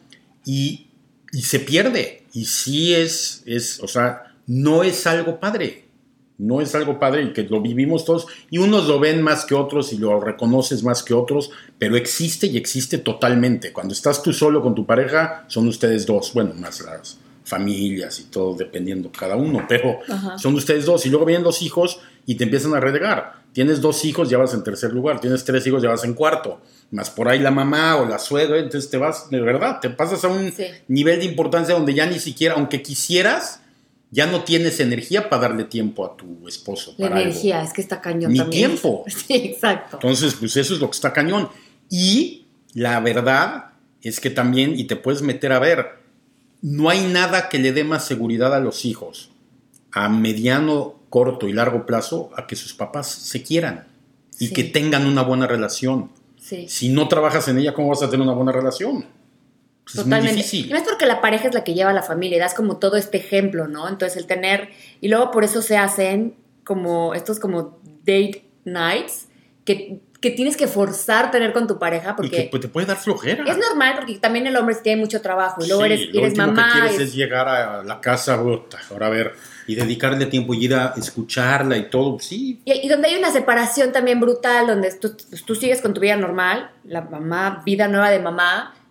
Y, 0.44 0.88
y 1.32 1.42
se 1.42 1.60
pierde. 1.60 2.24
Y 2.34 2.44
sí 2.44 2.94
es, 2.94 3.42
es, 3.46 3.80
o 3.80 3.88
sea, 3.88 4.34
no 4.46 4.84
es 4.84 5.06
algo 5.06 5.40
padre. 5.40 5.83
No 6.36 6.60
es 6.60 6.74
algo 6.74 6.98
padre 6.98 7.22
y 7.22 7.32
que 7.32 7.44
lo 7.44 7.60
vivimos 7.60 8.04
todos 8.04 8.26
y 8.50 8.58
unos 8.58 8.88
lo 8.88 8.98
ven 8.98 9.22
más 9.22 9.44
que 9.44 9.54
otros 9.54 9.92
y 9.92 9.98
lo 9.98 10.18
reconoces 10.20 10.82
más 10.82 11.02
que 11.04 11.14
otros, 11.14 11.50
pero 11.78 11.96
existe 11.96 12.46
y 12.48 12.56
existe 12.56 12.98
totalmente. 12.98 13.72
Cuando 13.72 13.92
estás 13.94 14.20
tú 14.22 14.32
solo 14.32 14.60
con 14.60 14.74
tu 14.74 14.84
pareja, 14.84 15.44
son 15.46 15.68
ustedes 15.68 16.06
dos, 16.06 16.32
bueno, 16.34 16.52
más 16.58 16.80
las 16.80 17.18
familias 17.44 18.18
y 18.20 18.24
todo 18.24 18.54
dependiendo 18.56 19.12
cada 19.16 19.36
uno, 19.36 19.64
pero 19.68 19.98
Ajá. 20.08 20.38
son 20.38 20.54
ustedes 20.54 20.86
dos 20.86 21.04
y 21.06 21.10
luego 21.10 21.26
vienen 21.26 21.44
los 21.44 21.62
hijos 21.62 22.00
y 22.26 22.34
te 22.36 22.44
empiezan 22.44 22.74
a 22.74 22.80
renegar. 22.80 23.44
Tienes 23.52 23.80
dos 23.80 24.04
hijos, 24.04 24.28
ya 24.30 24.38
vas 24.38 24.54
en 24.54 24.64
tercer 24.64 24.92
lugar, 24.92 25.20
tienes 25.20 25.44
tres 25.44 25.64
hijos, 25.66 25.82
ya 25.82 25.90
vas 25.90 26.02
en 26.04 26.14
cuarto, 26.14 26.60
más 26.90 27.10
por 27.10 27.28
ahí 27.28 27.38
la 27.38 27.50
mamá 27.52 27.96
o 27.96 28.06
la 28.08 28.18
suegra, 28.18 28.58
entonces 28.58 28.90
te 28.90 28.96
vas, 28.96 29.30
de 29.30 29.40
verdad, 29.40 29.78
te 29.80 29.90
pasas 29.90 30.24
a 30.24 30.28
un 30.28 30.50
Sí. 30.52 30.64
nivel 30.88 31.20
de 31.20 31.26
importancia 31.26 31.74
donde 31.74 31.94
ya 31.94 32.06
ni 32.06 32.18
siquiera, 32.18 32.54
aunque 32.54 32.82
quisieras, 32.82 33.60
ya 34.14 34.26
no 34.26 34.44
tienes 34.44 34.78
energía 34.78 35.28
para 35.28 35.42
darle 35.48 35.64
tiempo 35.64 36.06
a 36.06 36.16
tu 36.16 36.46
esposo. 36.46 36.94
La 36.98 37.08
para 37.08 37.16
algo. 37.20 37.30
energía, 37.30 37.62
es 37.64 37.72
que 37.72 37.80
está 37.80 38.00
cañón 38.00 38.32
Ni 38.32 38.38
también. 38.38 38.70
tiempo. 38.70 39.04
Sí, 39.08 39.34
exacto. 39.34 39.96
Entonces, 39.96 40.34
pues 40.34 40.56
eso 40.56 40.72
es 40.74 40.80
lo 40.80 40.86
que 40.88 40.94
está 40.94 41.12
cañón. 41.12 41.48
Y 41.90 42.46
la 42.74 43.00
verdad 43.00 43.72
es 44.02 44.20
que 44.20 44.30
también, 44.30 44.78
y 44.78 44.84
te 44.84 44.94
puedes 44.96 45.22
meter 45.22 45.52
a 45.52 45.58
ver, 45.58 45.98
no 46.62 46.88
hay 46.90 47.06
nada 47.08 47.48
que 47.48 47.58
le 47.58 47.72
dé 47.72 47.82
más 47.84 48.06
seguridad 48.06 48.54
a 48.54 48.60
los 48.60 48.84
hijos 48.84 49.30
a 49.92 50.08
mediano, 50.08 50.94
corto 51.10 51.46
y 51.48 51.52
largo 51.52 51.84
plazo 51.86 52.30
a 52.36 52.46
que 52.46 52.56
sus 52.56 52.72
papás 52.74 53.08
se 53.10 53.42
quieran 53.42 53.86
y 54.40 54.48
Sí. 54.48 54.52
que 54.54 54.64
tengan 54.64 55.06
una 55.06 55.22
buena 55.22 55.46
relación. 55.46 56.10
Sí. 56.40 56.66
Si 56.68 56.88
no 56.88 57.06
trabajas 57.08 57.46
en 57.48 57.58
ella, 57.58 57.74
¿cómo 57.74 57.88
vas 57.88 58.02
a 58.02 58.10
tener 58.10 58.24
una 58.26 58.34
buena 58.34 58.52
relación? 58.52 59.04
Pues 59.84 59.96
es 59.96 60.04
muy 60.06 60.10
Totalmente. 60.10 60.36
difícil. 60.36 60.70
Y 60.70 60.72
más 60.72 60.82
porque 60.82 61.06
la 61.06 61.20
pareja 61.20 61.48
es 61.48 61.54
la 61.54 61.62
que 61.64 61.74
lleva 61.74 61.90
a 61.90 61.94
la 61.94 62.02
familia 62.02 62.36
y 62.36 62.40
das 62.40 62.54
como 62.54 62.78
todo 62.78 62.96
este 62.96 63.18
ejemplo, 63.18 63.68
¿no? 63.68 63.88
Entonces 63.88 64.16
el 64.18 64.26
tener, 64.26 64.70
y 65.00 65.08
luego 65.08 65.30
por 65.30 65.44
eso 65.44 65.60
se 65.62 65.76
hacen 65.76 66.34
como 66.64 67.14
estos 67.14 67.38
como 67.38 67.78
date 68.04 68.44
nights 68.64 69.28
que, 69.66 70.00
que 70.22 70.30
tienes 70.30 70.56
que 70.56 70.66
forzar 70.66 71.30
tener 71.30 71.52
con 71.52 71.66
tu 71.66 71.78
pareja 71.78 72.12
y 72.12 72.14
porque 72.16 72.30
que 72.30 72.48
pues, 72.50 72.62
te 72.62 72.68
puede 72.68 72.86
dar 72.86 72.96
flojera. 72.96 73.44
es 73.46 73.58
normal 73.58 73.94
porque 73.96 74.18
también 74.18 74.46
el 74.46 74.56
hombre 74.56 74.74
tiene 74.76 75.00
mucho 75.02 75.20
trabajo 75.20 75.62
y 75.62 75.68
luego 75.68 75.82
Sí, 75.84 75.92
eres, 75.92 76.00
lo 76.14 76.20
eres 76.20 76.30
último 76.32 76.46
mamá. 76.48 76.68
que 76.72 76.80
quieres 76.80 76.98
y- 76.98 77.02
es 77.02 77.14
llegar 77.14 77.46
a 77.48 77.82
la 77.84 78.00
casa, 78.00 78.42
puta, 78.42 78.78
ahora 78.90 79.08
a 79.08 79.10
ver, 79.10 79.34
y 79.66 79.74
dedicarle 79.74 80.24
tiempo 80.26 80.54
y 80.54 80.64
ir 80.64 80.74
a 80.74 80.94
escucharla 80.96 81.76
y 81.76 81.90
todo. 81.90 82.18
Sí, 82.20 82.60
Y, 82.64 82.72
y 82.86 82.88
donde 82.88 83.08
hay 83.08 83.16
una 83.16 83.30
separación 83.30 83.92
también 83.92 84.18
brutal, 84.20 84.66
donde 84.66 84.90
tú, 84.94 85.14
tú 85.46 85.54
sigues 85.54 85.82
con 85.82 85.92
tu 85.92 86.00
vida 86.00 86.16
normal, 86.16 86.70
la 86.84 87.02
mamá, 87.02 87.62
vida 87.66 87.88
nueva 87.88 88.10
de 88.10 88.18
mamá, 88.20 88.74
y, 88.74 88.83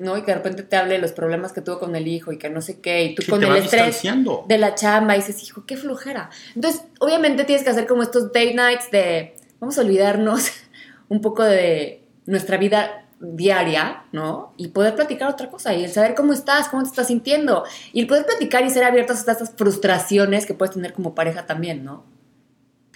¿no? 0.00 0.16
y 0.18 0.22
que 0.22 0.32
de 0.32 0.36
repente 0.38 0.62
te 0.64 0.76
hable 0.76 0.94
de 0.94 0.98
los 1.00 1.12
problemas 1.12 1.52
que 1.52 1.60
tuvo 1.60 1.78
con 1.78 1.94
el 1.94 2.08
hijo 2.08 2.32
y 2.32 2.38
que 2.38 2.50
no 2.50 2.60
sé 2.60 2.80
qué, 2.80 3.04
y 3.04 3.14
tú 3.14 3.22
sí, 3.22 3.30
con 3.30 3.44
el 3.44 3.54
estrés 3.56 4.02
de 4.48 4.58
la 4.58 4.74
chamba, 4.74 5.14
y 5.14 5.20
dices, 5.20 5.42
hijo, 5.44 5.64
qué 5.66 5.76
flojera. 5.76 6.30
Entonces, 6.54 6.82
obviamente 6.98 7.44
tienes 7.44 7.62
que 7.62 7.70
hacer 7.70 7.86
como 7.86 8.02
estos 8.02 8.32
date 8.32 8.54
nights 8.54 8.90
de, 8.90 9.34
vamos 9.60 9.78
a 9.78 9.82
olvidarnos 9.82 10.50
un 11.08 11.20
poco 11.20 11.44
de 11.44 12.02
nuestra 12.26 12.56
vida 12.56 13.06
diaria, 13.20 14.04
¿no? 14.12 14.54
Y 14.56 14.68
poder 14.68 14.94
platicar 14.94 15.28
otra 15.30 15.50
cosa 15.50 15.74
y 15.74 15.84
el 15.84 15.90
saber 15.90 16.14
cómo 16.14 16.32
estás, 16.32 16.68
cómo 16.70 16.82
te 16.82 16.88
estás 16.88 17.08
sintiendo 17.08 17.64
y 17.92 18.00
el 18.00 18.06
poder 18.06 18.24
platicar 18.24 18.64
y 18.64 18.70
ser 18.70 18.84
abiertos 18.84 19.18
a 19.18 19.32
estas 19.32 19.52
frustraciones 19.56 20.46
que 20.46 20.54
puedes 20.54 20.74
tener 20.74 20.94
como 20.94 21.14
pareja 21.14 21.44
también, 21.44 21.84
¿no? 21.84 22.04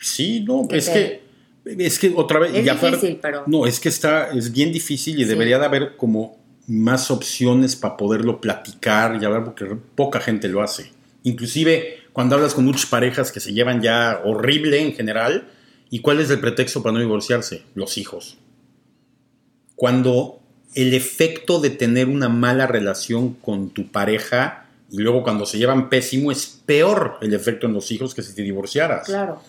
Sí, 0.00 0.40
no, 0.46 0.66
Que 0.66 0.78
es 0.78 0.86
te- 0.86 1.22
que, 1.64 1.84
es 1.86 1.98
que 1.98 2.12
otra 2.16 2.38
vez. 2.40 2.54
Es 2.54 2.64
difícil, 2.64 3.18
pero- 3.20 3.44
No, 3.46 3.66
es 3.66 3.78
que 3.80 3.88
está, 3.90 4.30
es 4.30 4.50
bien 4.50 4.72
difícil 4.72 5.18
y 5.18 5.24
Sí. 5.24 5.28
debería 5.28 5.58
de 5.58 5.66
haber 5.66 5.96
como 5.96 6.38
más 6.66 7.10
opciones 7.10 7.76
para 7.76 7.96
poderlo 7.96 8.40
platicar 8.40 9.18
y 9.20 9.24
hablar, 9.24 9.44
porque 9.44 9.76
poca 9.94 10.20
gente 10.20 10.48
lo 10.48 10.62
hace. 10.62 10.92
Inclusive 11.22 12.04
cuando 12.12 12.36
hablas 12.36 12.54
con 12.54 12.64
muchas 12.64 12.86
parejas 12.86 13.32
que 13.32 13.40
se 13.40 13.52
llevan 13.52 13.82
ya 13.82 14.20
horrible 14.24 14.80
en 14.80 14.92
general, 14.94 15.48
¿y 15.90 16.00
cuál 16.00 16.20
es 16.20 16.30
el 16.30 16.40
pretexto 16.40 16.82
para 16.82 16.92
no 16.92 17.00
divorciarse? 17.00 17.62
Los 17.74 17.98
hijos. 17.98 18.38
Cuando 19.74 20.38
el 20.74 20.94
efecto 20.94 21.60
de 21.60 21.70
tener 21.70 22.08
una 22.08 22.28
mala 22.28 22.66
relación 22.66 23.34
con 23.34 23.70
tu 23.70 23.90
pareja 23.90 24.66
y 24.90 24.98
luego 24.98 25.22
cuando 25.22 25.46
se 25.46 25.58
llevan 25.58 25.88
pésimo 25.88 26.30
es 26.30 26.60
peor 26.64 27.18
el 27.20 27.34
efecto 27.34 27.66
en 27.66 27.72
los 27.72 27.90
hijos 27.90 28.14
que 28.14 28.22
si 28.22 28.34
te 28.34 28.42
divorciaras. 28.42 29.06
Claro. 29.06 29.42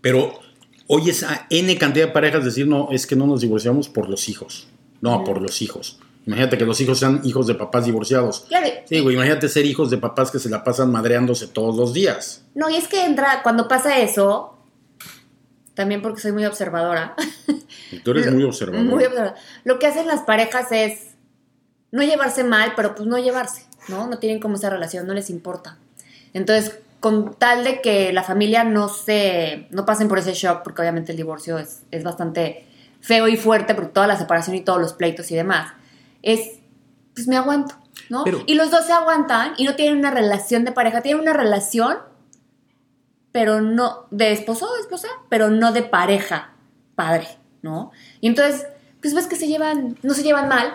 Pero 0.00 0.38
oyes 0.86 1.22
a 1.22 1.46
N 1.50 1.76
cantidad 1.78 2.06
de 2.06 2.12
parejas 2.12 2.44
decir, 2.44 2.66
no, 2.66 2.88
es 2.92 3.06
que 3.06 3.16
no 3.16 3.26
nos 3.26 3.40
divorciamos 3.40 3.88
por 3.88 4.08
los 4.08 4.28
hijos. 4.28 4.68
No, 5.00 5.24
por 5.24 5.42
los 5.42 5.62
hijos. 5.62 5.98
Imagínate 6.26 6.56
que 6.56 6.64
los 6.64 6.80
hijos 6.80 6.98
sean 6.98 7.20
hijos 7.24 7.46
de 7.46 7.54
papás 7.54 7.84
divorciados. 7.84 8.46
Claro. 8.48 8.66
Sí, 8.86 9.00
güey, 9.00 9.14
imagínate 9.14 9.48
ser 9.48 9.66
hijos 9.66 9.90
de 9.90 9.98
papás 9.98 10.30
que 10.30 10.38
se 10.38 10.48
la 10.48 10.64
pasan 10.64 10.90
madreándose 10.90 11.48
todos 11.48 11.76
los 11.76 11.92
días. 11.92 12.44
No, 12.54 12.70
y 12.70 12.76
es 12.76 12.88
que 12.88 13.04
entra, 13.04 13.42
cuando 13.42 13.68
pasa 13.68 13.98
eso, 13.98 14.56
también 15.74 16.02
porque 16.02 16.20
soy 16.20 16.32
muy 16.32 16.44
observadora, 16.46 17.14
Y 17.90 17.98
tú 18.00 18.12
eres 18.12 18.26
Lo- 18.26 18.32
muy 18.32 18.44
observador. 18.44 18.84
muy 18.84 19.04
observadora, 19.04 19.34
lo 19.64 19.78
que 19.78 19.86
hacen 19.86 20.06
las 20.06 20.20
parejas 20.22 20.72
es 20.72 21.08
no 21.92 22.02
llevarse 22.02 22.42
mal, 22.42 22.72
pero 22.74 22.94
pues 22.94 23.06
no 23.08 23.18
llevarse, 23.18 23.66
¿no? 23.88 24.06
No 24.08 24.18
tienen 24.18 24.40
como 24.40 24.56
esa 24.56 24.70
relación, 24.70 25.06
no 25.06 25.14
les 25.14 25.30
importa. 25.30 25.76
Entonces, 26.32 26.78
con 27.00 27.34
tal 27.34 27.64
de 27.64 27.80
que 27.82 28.12
la 28.12 28.22
familia 28.22 28.64
no 28.64 28.88
se, 28.88 29.66
no 29.70 29.84
pasen 29.84 30.08
por 30.08 30.18
ese 30.18 30.32
shock, 30.32 30.62
porque 30.64 30.80
obviamente 30.82 31.12
el 31.12 31.18
divorcio 31.18 31.58
es, 31.58 31.82
es 31.90 32.02
bastante 32.02 32.66
feo 33.00 33.28
y 33.28 33.36
fuerte, 33.36 33.74
por 33.74 33.88
toda 33.88 34.06
la 34.06 34.16
separación 34.18 34.56
y 34.56 34.62
todos 34.62 34.80
los 34.80 34.94
pleitos 34.94 35.30
y 35.30 35.34
demás, 35.36 35.72
es, 36.24 36.58
pues 37.14 37.28
me 37.28 37.36
aguanto, 37.36 37.74
¿no? 38.08 38.24
Pero- 38.24 38.42
y 38.46 38.54
los 38.54 38.70
dos 38.70 38.86
se 38.86 38.92
aguantan 38.92 39.52
y 39.56 39.64
no 39.64 39.74
tienen 39.76 39.98
una 39.98 40.10
relación 40.10 40.64
de 40.64 40.72
pareja, 40.72 41.00
tienen 41.02 41.22
una 41.22 41.32
relación, 41.32 41.96
pero 43.32 43.60
no, 43.60 44.06
de 44.10 44.32
esposo 44.32 44.66
o 44.70 44.80
esposa, 44.80 45.08
pero 45.28 45.50
no 45.50 45.72
de 45.72 45.82
pareja, 45.82 46.54
padre, 46.94 47.26
¿no? 47.62 47.90
Y 48.20 48.28
entonces, 48.28 48.66
pues 49.00 49.14
ves 49.14 49.26
que 49.26 49.36
se 49.36 49.48
llevan, 49.48 49.96
no 50.02 50.14
se 50.14 50.22
llevan 50.22 50.48
mal, 50.48 50.74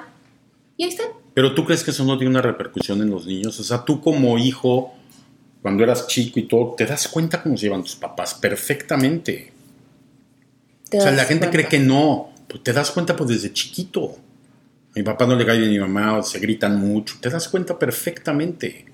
y 0.77 0.83
ahí 0.83 0.89
están. 0.89 1.07
Pero 1.33 1.53
tú 1.55 1.63
crees 1.65 1.83
que 1.83 1.91
eso 1.91 2.03
no 2.03 2.17
tiene 2.17 2.31
una 2.31 2.41
repercusión 2.41 3.01
en 3.01 3.09
los 3.09 3.25
niños? 3.25 3.59
O 3.59 3.63
sea, 3.63 3.85
tú 3.85 4.01
como 4.01 4.37
hijo, 4.37 4.93
cuando 5.61 5.83
eras 5.83 6.07
chico 6.07 6.39
y 6.39 6.47
todo, 6.47 6.73
te 6.75 6.85
das 6.85 7.07
cuenta 7.07 7.41
cómo 7.41 7.55
se 7.57 7.63
llevan 7.65 7.83
tus 7.83 7.95
papás 7.95 8.33
perfectamente. 8.33 9.53
Te 10.89 10.97
O 10.97 11.01
sea, 11.01 11.11
la 11.11 11.23
gente 11.25 11.47
cuenta. 11.47 11.51
cree 11.51 11.67
que 11.67 11.79
no. 11.79 12.29
Pues 12.47 12.63
te 12.63 12.73
das 12.73 12.91
cuenta 12.91 13.15
pues 13.15 13.29
desde 13.29 13.53
chiquito. 13.53 14.17
Mi 14.95 15.03
papá 15.03 15.25
no 15.27 15.35
le 15.35 15.45
cae 15.45 15.57
bien 15.57 15.69
a 15.69 15.73
mi 15.73 15.79
mamá, 15.79 16.17
o 16.17 16.23
se 16.23 16.39
gritan 16.39 16.79
mucho. 16.79 17.15
Te 17.21 17.29
das 17.29 17.47
cuenta 17.47 17.77
perfectamente. 17.77 18.85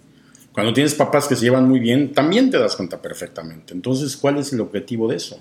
Cuando 0.51 0.73
tienes 0.73 0.95
papás 0.95 1.27
que 1.27 1.35
se 1.35 1.43
llevan 1.43 1.67
muy 1.67 1.79
bien, 1.79 2.13
también 2.13 2.49
te 2.49 2.57
das 2.57 2.75
cuenta 2.75 3.01
perfectamente. 3.01 3.73
Entonces, 3.73 4.15
¿cuál 4.15 4.37
es 4.37 4.53
el 4.53 4.61
objetivo 4.61 5.09
de 5.09 5.17
eso? 5.17 5.39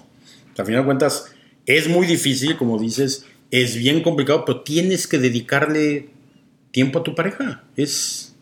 Al 0.56 0.66
final 0.66 0.82
de 0.82 0.86
cuentas, 0.86 1.32
es 1.66 1.88
muy 1.88 2.06
difícil, 2.06 2.56
como 2.56 2.78
dices, 2.78 3.26
es 3.50 3.76
bien 3.76 4.02
complicado, 4.02 4.44
pero 4.44 4.62
tienes 4.62 5.06
que 5.06 5.18
dedicarle 5.18 6.10
tiempo 6.72 6.98
a 6.98 7.02
tu 7.04 7.14
pareja. 7.14 7.64
Es, 7.76 8.34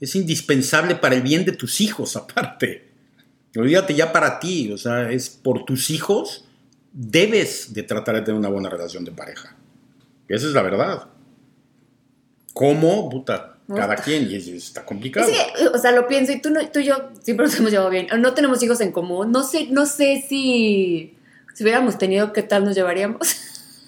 es 0.00 0.14
indispensable 0.14 0.96
para 0.96 1.14
el 1.14 1.22
bien 1.22 1.44
de 1.44 1.52
tus 1.52 1.80
hijos, 1.80 2.16
aparte. 2.16 2.90
Olvídate 3.56 3.94
ya 3.94 4.12
para 4.12 4.40
ti, 4.40 4.70
o 4.72 4.78
sea, 4.78 5.10
es 5.10 5.28
por 5.28 5.64
tus 5.64 5.90
hijos, 5.90 6.46
debes 6.92 7.74
de 7.74 7.82
tratar 7.82 8.14
de 8.16 8.22
tener 8.22 8.38
una 8.38 8.48
buena 8.48 8.68
relación 8.68 9.04
de 9.04 9.12
pareja. 9.12 9.56
Esa 10.28 10.46
es 10.46 10.52
la 10.52 10.62
verdad. 10.62 11.11
¿Cómo? 12.52 13.08
Puta, 13.08 13.56
cada 13.74 13.96
quien, 13.96 14.30
y 14.30 14.36
es- 14.36 14.48
está 14.48 14.84
complicado. 14.84 15.26
Que, 15.28 15.68
o 15.68 15.78
sea, 15.78 15.92
lo 15.92 16.06
pienso, 16.06 16.32
y 16.32 16.40
tú, 16.40 16.50
no- 16.50 16.66
tú 16.68 16.80
y 16.80 16.84
yo 16.84 17.10
siempre 17.22 17.46
nos 17.46 17.58
hemos 17.58 17.70
llevado 17.70 17.90
bien. 17.90 18.08
No 18.18 18.34
tenemos 18.34 18.62
hijos 18.62 18.80
en 18.80 18.92
común. 18.92 19.32
No 19.32 19.42
sé, 19.42 19.66
no 19.70 19.86
sé 19.86 20.24
si, 20.28 21.16
si 21.54 21.62
hubiéramos 21.64 21.98
tenido, 21.98 22.32
¿qué 22.32 22.42
tal 22.42 22.64
nos 22.64 22.74
llevaríamos? 22.74 23.36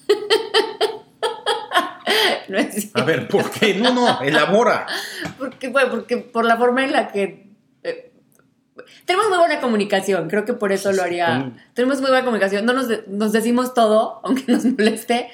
no 2.48 2.58
es 2.58 2.74
cierto. 2.74 3.00
A 3.00 3.04
ver, 3.04 3.28
¿por 3.28 3.50
qué? 3.50 3.74
No, 3.74 3.92
no, 3.92 4.20
elabora. 4.22 4.86
Porque, 5.38 5.68
bueno, 5.68 5.90
porque 5.90 6.18
por 6.18 6.44
la 6.44 6.56
forma 6.56 6.84
en 6.84 6.92
la 6.92 7.08
que... 7.08 7.48
eh, 7.82 8.12
tenemos 9.04 9.28
muy 9.28 9.38
buena 9.38 9.60
comunicación, 9.60 10.28
creo 10.28 10.44
que 10.44 10.52
por 10.54 10.72
eso 10.72 10.92
lo 10.92 11.02
haría. 11.02 11.52
Tenemos 11.74 12.00
muy 12.00 12.10
buena 12.10 12.24
comunicación, 12.24 12.64
no 12.66 12.72
nos, 12.72 12.88
de- 12.88 13.04
nos 13.08 13.32
decimos 13.32 13.74
todo, 13.74 14.20
aunque 14.24 14.50
nos 14.50 14.64
moleste. 14.64 15.28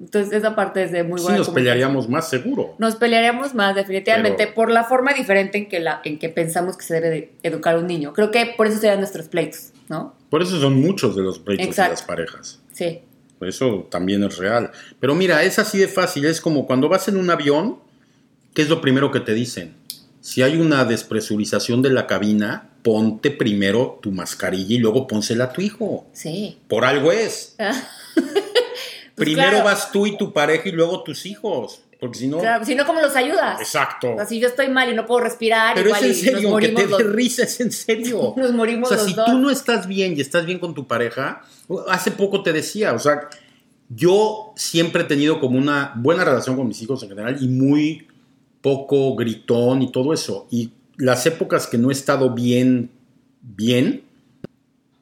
Entonces 0.00 0.32
esa 0.32 0.56
parte 0.56 0.82
es 0.82 0.92
de 0.92 1.04
muy 1.04 1.18
Sí, 1.18 1.24
buena 1.24 1.38
nos 1.38 1.48
comunicación. 1.48 1.54
pelearíamos 1.54 2.08
más 2.08 2.30
seguro. 2.30 2.74
Nos 2.78 2.96
pelearíamos 2.96 3.54
más, 3.54 3.74
definitivamente, 3.74 4.44
Pero- 4.44 4.54
por 4.54 4.70
la 4.70 4.84
forma 4.84 5.12
diferente 5.12 5.58
en 5.58 5.68
que, 5.68 5.78
la, 5.80 6.00
en 6.04 6.18
que 6.18 6.28
pensamos 6.30 6.76
que 6.78 6.84
se 6.86 6.94
debe 6.94 7.10
de 7.10 7.32
educar 7.42 7.76
un 7.76 7.86
niño. 7.86 8.12
Creo 8.14 8.30
que 8.30 8.54
por 8.56 8.66
eso 8.66 8.78
serían 8.78 8.98
nuestros 9.00 9.28
pleitos, 9.28 9.72
¿no? 9.88 10.14
Por 10.30 10.40
eso 10.42 10.58
son 10.58 10.80
muchos 10.80 11.14
de 11.16 11.22
los 11.22 11.38
pleitos 11.38 11.76
de 11.76 11.88
las 11.88 12.02
parejas. 12.02 12.60
Sí. 12.72 13.00
Eso 13.42 13.88
también 13.90 14.22
es 14.24 14.36
real. 14.38 14.70
Pero 15.00 15.14
mira, 15.14 15.42
es 15.44 15.58
así 15.58 15.78
de 15.78 15.88
fácil. 15.88 16.24
Es 16.26 16.40
como 16.40 16.66
cuando 16.66 16.88
vas 16.88 17.08
en 17.08 17.16
un 17.16 17.28
avión, 17.30 17.78
¿qué 18.54 18.62
es 18.62 18.68
lo 18.68 18.80
primero 18.80 19.10
que 19.10 19.20
te 19.20 19.34
dicen? 19.34 19.74
Si 20.22 20.42
hay 20.42 20.56
una 20.58 20.84
despresurización 20.84 21.80
de 21.82 21.88
la 21.90 22.06
cabina, 22.06 22.68
ponte 22.82 23.30
primero 23.30 23.98
tu 24.02 24.12
mascarilla 24.12 24.74
y 24.74 24.78
luego 24.78 25.06
pónsela 25.06 25.44
a 25.44 25.52
tu 25.52 25.62
hijo. 25.62 26.06
Sí. 26.12 26.58
Por 26.68 26.84
algo 26.84 27.12
es. 27.12 27.56
Pues 29.20 29.28
primero 29.28 29.50
claro. 29.50 29.64
vas 29.64 29.92
tú 29.92 30.06
y 30.06 30.16
tu 30.16 30.32
pareja 30.32 30.68
y 30.68 30.72
luego 30.72 31.02
tus 31.02 31.26
hijos. 31.26 31.82
porque 32.00 32.18
si 32.18 32.28
no... 32.28 32.38
Claro, 32.38 32.64
si 32.64 32.74
no, 32.74 32.86
¿cómo 32.86 33.00
los 33.00 33.14
ayudas? 33.14 33.60
Exacto. 33.60 34.12
O 34.12 34.16
sea, 34.16 34.24
si 34.26 34.40
yo 34.40 34.48
estoy 34.48 34.68
mal 34.68 34.90
y 34.90 34.94
no 34.96 35.04
puedo 35.04 35.20
respirar, 35.20 35.74
Pero 35.74 35.88
igual 35.88 36.04
es 36.04 36.10
en 36.10 36.12
y 36.12 36.14
serio, 36.30 36.42
nos 36.42 36.52
aunque 36.52 36.68
te 36.68 36.86
los- 36.86 37.02
risa, 37.12 37.42
es 37.42 37.60
en 37.60 37.70
serio. 37.72 38.32
Nos 38.36 38.52
morimos 38.52 38.90
O 38.90 38.94
sea, 38.94 39.02
los 39.02 39.06
si 39.06 39.14
dos. 39.14 39.26
tú 39.26 39.38
no 39.38 39.50
estás 39.50 39.86
bien 39.86 40.14
y 40.16 40.20
estás 40.22 40.46
bien 40.46 40.58
con 40.58 40.72
tu 40.74 40.86
pareja, 40.86 41.42
hace 41.88 42.10
poco 42.12 42.42
te 42.42 42.52
decía, 42.54 42.94
o 42.94 42.98
sea, 42.98 43.28
yo 43.90 44.52
siempre 44.56 45.02
he 45.02 45.04
tenido 45.06 45.40
como 45.40 45.58
una 45.58 45.92
buena 45.96 46.24
relación 46.24 46.56
con 46.56 46.66
mis 46.68 46.80
hijos 46.80 47.02
en 47.02 47.10
general 47.10 47.36
y 47.40 47.48
muy 47.48 48.06
poco 48.62 49.14
gritón 49.16 49.82
y 49.82 49.90
todo 49.92 50.12
eso. 50.14 50.46
Y 50.50 50.70
las 50.96 51.26
épocas 51.26 51.66
que 51.66 51.76
no 51.78 51.90
he 51.90 51.92
estado 51.92 52.30
bien, 52.30 52.90
bien, 53.42 54.04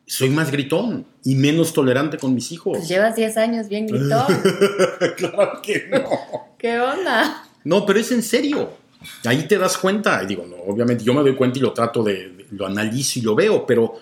soy 0.09 0.31
más 0.31 0.50
gritón 0.50 1.07
y 1.23 1.35
menos 1.37 1.73
tolerante 1.73 2.17
con 2.19 2.35
mis 2.35 2.50
hijos. 2.50 2.79
Pues 2.79 2.88
llevas 2.88 3.15
10 3.15 3.37
años 3.37 3.69
bien 3.69 3.87
gritón. 3.87 4.25
claro 5.17 5.61
que 5.62 5.87
no. 5.91 6.09
¿Qué 6.59 6.81
onda? 6.81 7.45
No, 7.65 7.85
pero 7.87 8.00
es 8.00 8.11
en 8.11 8.23
serio. 8.23 8.71
Ahí 9.25 9.47
te 9.47 9.59
das 9.59 9.77
cuenta. 9.79 10.21
Y 10.23 10.27
digo, 10.27 10.47
no, 10.47 10.57
obviamente 10.57 11.05
yo 11.05 11.15
me 11.15 11.21
doy 11.23 11.37
cuenta 11.37 11.59
y 11.59 11.62
lo 11.62 11.73
trato 11.73 12.03
de, 12.03 12.31
de- 12.31 12.47
lo 12.50 12.67
analizo 12.67 13.19
y 13.19 13.23
lo 13.23 13.35
veo, 13.35 13.65
pero 13.67 13.95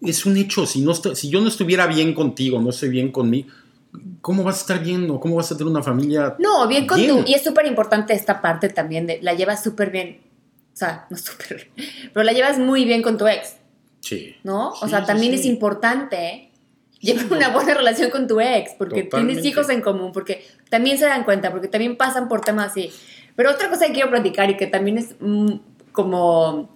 es 0.00 0.24
un 0.26 0.36
hecho. 0.36 0.66
Si, 0.66 0.80
no 0.82 0.92
estoy- 0.92 1.16
si 1.16 1.28
yo 1.30 1.40
no 1.40 1.48
estuviera 1.48 1.86
bien 1.86 2.14
contigo, 2.14 2.60
no 2.60 2.70
estoy 2.70 2.90
bien 2.90 3.10
conmigo, 3.10 3.48
¿cómo 4.20 4.44
vas 4.44 4.58
a 4.58 4.60
estar 4.60 4.82
bien 4.82 5.10
o 5.10 5.18
cómo 5.18 5.36
vas 5.36 5.50
a 5.50 5.56
tener 5.56 5.70
una 5.70 5.82
familia? 5.82 6.36
No, 6.38 6.68
bien 6.68 6.86
con 6.86 6.98
Bien. 6.98 7.24
tu. 7.24 7.28
Y 7.30 7.34
es 7.34 7.42
súper 7.42 7.66
importante 7.66 8.12
esta 8.12 8.40
parte 8.42 8.68
también 8.68 9.06
de. 9.06 9.18
La 9.22 9.34
llevas 9.34 9.62
súper 9.64 9.90
bien. 9.90 10.20
O 10.72 10.76
sea, 10.76 11.06
no 11.10 11.16
súper 11.16 11.70
bien. 11.76 11.88
Pero 12.12 12.22
la 12.24 12.32
llevas 12.32 12.58
muy 12.58 12.84
bien 12.84 13.00
con 13.02 13.16
tu 13.16 13.26
ex, 13.26 13.56
Sí. 14.04 14.36
¿no? 14.44 14.70
o 14.70 14.76
Sí, 14.76 14.88
sea, 14.90 15.00
sí, 15.00 15.06
también 15.06 15.32
sí. 15.32 15.40
es 15.40 15.46
importante 15.46 16.50
llevar 17.00 17.26
una 17.32 17.48
buena 17.50 17.74
relación 17.74 18.10
con 18.10 18.26
tu 18.26 18.40
ex, 18.40 18.72
porque 18.78 19.04
Totalmente. 19.04 19.40
tienes 19.42 19.44
hijos 19.52 19.68
en 19.70 19.80
común, 19.80 20.12
porque 20.12 20.44
también 20.70 20.98
se 20.98 21.06
dan 21.06 21.24
cuenta, 21.24 21.50
porque 21.50 21.68
también 21.68 21.96
pasan 21.96 22.28
por 22.28 22.40
temas 22.42 22.70
así. 22.72 22.90
Pero 23.36 23.50
otra 23.50 23.68
cosa 23.70 23.86
que 23.86 23.92
quiero 23.94 24.10
platicar 24.10 24.50
y 24.50 24.56
que 24.56 24.66
también 24.66 24.98
es 24.98 25.14
mm, 25.20 25.52
como 25.92 26.70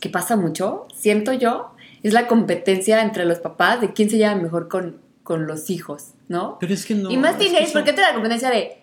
que 0.00 0.08
pasa 0.10 0.36
mucho, 0.36 0.86
siento 0.94 1.32
yo, 1.32 1.70
es 2.02 2.12
la 2.12 2.26
competencia 2.26 3.02
entre 3.02 3.24
los 3.24 3.38
papás 3.38 3.80
de 3.80 3.92
quién 3.92 4.10
se 4.10 4.18
lleva 4.18 4.34
mejor 4.34 4.68
con, 4.68 5.00
con 5.22 5.46
los 5.46 5.70
hijos, 5.70 6.08
¿no? 6.28 6.58
Pero 6.60 6.74
es 6.74 6.84
que 6.84 6.94
no. 6.94 7.10
y 7.10 7.16
más 7.16 7.32
es 7.32 7.36
que 7.38 7.44
teenagers, 7.44 7.70
eso- 7.70 7.78
porque 7.78 7.90
entra 7.90 8.08
la 8.08 8.14
competencia 8.14 8.50
de, 8.50 8.78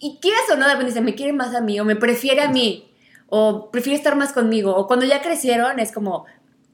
y 0.00 0.18
quieras 0.20 0.42
o 0.52 0.56
no, 0.56 0.64
de 0.66 0.72
repente 0.72 0.90
dice, 0.92 1.00
me 1.00 1.14
quiere 1.14 1.32
más 1.32 1.54
a 1.54 1.60
mí, 1.60 1.78
o 1.80 1.84
me 1.84 1.96
prefiere 1.96 2.42
a 2.42 2.48
mí, 2.50 2.90
o 3.28 3.70
prefiere 3.70 3.96
estar 3.96 4.16
más 4.16 4.32
conmigo, 4.32 4.74
o 4.74 4.86
cuando 4.86 5.06
ya 5.06 5.22
crecieron 5.22 5.78
es 5.78 5.92
como, 5.92 6.24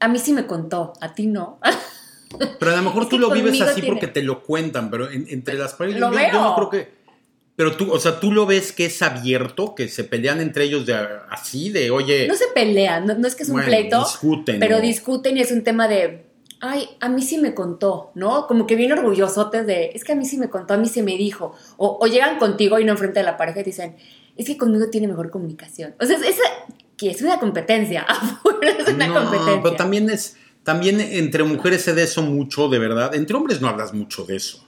a 0.01 0.07
mí 0.09 0.19
sí 0.19 0.33
me 0.33 0.45
contó, 0.45 0.93
a 0.99 1.13
ti 1.13 1.27
no. 1.27 1.59
Pero 2.59 2.71
a 2.71 2.75
lo 2.77 2.81
mejor 2.83 3.03
Es 3.03 3.09
tú 3.09 3.19
lo 3.19 3.29
vives 3.29 3.59
así 3.61 3.75
tiene- 3.81 3.89
porque 3.89 4.07
te 4.07 4.23
lo 4.23 4.41
cuentan, 4.43 4.89
pero 4.89 5.09
en- 5.11 5.25
entre 5.29 5.55
las 5.55 5.73
parejas 5.73 5.99
Lo 5.99 6.11
yo, 6.13 6.31
no 6.31 6.55
creo 6.55 6.69
que. 6.69 7.01
Pero 7.57 7.75
tú, 7.75 7.91
o 7.91 7.99
sea, 7.99 8.19
tú 8.21 8.31
lo 8.31 8.45
ves 8.45 8.71
que 8.71 8.85
es 8.85 9.01
abierto, 9.01 9.75
que 9.75 9.89
se 9.89 10.05
pelean 10.05 10.39
entre 10.39 10.63
ellos 10.63 10.85
de 10.85 10.95
así, 11.29 11.69
de 11.69 11.91
oye. 11.91 12.27
no 12.27 12.35
se 12.35 12.45
pelean, 12.55 13.05
no, 13.05 13.15
no 13.15 13.27
es 13.27 13.35
que 13.35 13.43
es 13.43 13.49
un 13.49 13.55
bueno, 13.55 13.67
pleito, 13.67 13.99
discuten. 13.99 14.59
pero 14.59 14.79
discuten 14.79 15.35
y 15.37 15.41
es 15.41 15.51
un 15.51 15.63
tema 15.63 15.89
de, 15.89 16.25
ay, 16.61 16.87
a 17.01 17.09
mí 17.09 17.21
sí 17.21 17.37
me 17.37 17.53
contó, 17.53 18.11
¿no? 18.15 18.47
Como 18.47 18.65
que 18.65 18.77
bien 18.77 18.93
orgullosotes 18.93 19.67
de, 19.67 19.91
es 19.93 20.05
que 20.05 20.13
a 20.13 20.15
mí 20.15 20.25
sí 20.25 20.37
me 20.37 20.49
contó, 20.49 20.73
a 20.73 20.77
mí 20.77 20.87
sí 20.87 21.01
me 21.01 21.17
dijo. 21.17 21.53
O, 21.75 21.99
o 22.01 22.07
llegan 22.07 22.39
contigo 22.39 22.79
y 22.79 22.85
no 22.85 22.93
enfrente 22.93 23.19
de 23.19 23.25
la 23.25 23.35
pareja 23.35 23.59
y 23.59 23.63
dicen, 23.63 23.97
es 24.37 24.45
que 24.47 24.57
conmigo 24.57 24.89
tiene 24.89 25.09
mejor 25.09 25.29
comunicación. 25.29 25.93
O 25.99 26.05
sea, 26.05 26.15
es, 26.15 26.23
esa, 26.23 26.43
que 27.01 27.09
es 27.09 27.21
una 27.23 27.39
competencia, 27.39 28.05
es 28.61 28.93
una 28.93 29.07
no, 29.07 29.13
competencia. 29.15 29.59
pero 29.63 29.75
también 29.75 30.09
es. 30.09 30.37
También 30.63 31.01
entre 31.01 31.43
mujeres 31.43 31.81
se 31.81 31.95
de 31.95 32.03
eso 32.03 32.21
mucho, 32.21 32.69
de 32.69 32.77
verdad. 32.77 33.15
Entre 33.15 33.35
hombres 33.35 33.59
no 33.61 33.67
hablas 33.67 33.95
mucho 33.95 34.25
de 34.25 34.35
eso. 34.35 34.59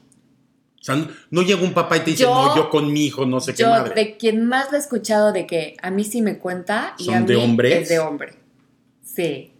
O 0.81 0.83
sea, 0.83 0.95
no, 0.95 1.07
no 1.29 1.43
llega 1.43 1.61
un 1.61 1.73
papá 1.75 1.97
y 1.97 1.99
te 1.99 2.09
dice, 2.11 2.23
Yo- 2.23 2.33
no, 2.33 2.55
yo 2.55 2.69
con 2.71 2.91
mi 2.91 3.05
hijo, 3.05 3.27
no 3.27 3.39
sé 3.39 3.53
qué 3.53 3.61
Yo, 3.61 3.69
madre. 3.69 3.93
de 3.93 4.17
quien 4.17 4.43
más 4.47 4.71
lo 4.71 4.77
he 4.77 4.79
escuchado 4.81 5.31
de 5.31 5.45
que 5.45 5.77
a 5.83 5.91
mí 5.91 6.03
sí 6.03 6.23
me 6.23 6.39
cuenta 6.39 6.95
y 6.97 7.05
¿Son 7.05 7.13
a 7.13 7.19
mí 7.19 7.27
de 7.27 7.35
hombres? 7.35 7.83
es 7.83 7.89
de 7.89 7.99
hombre. 7.99 8.33
Sí. 9.03 9.53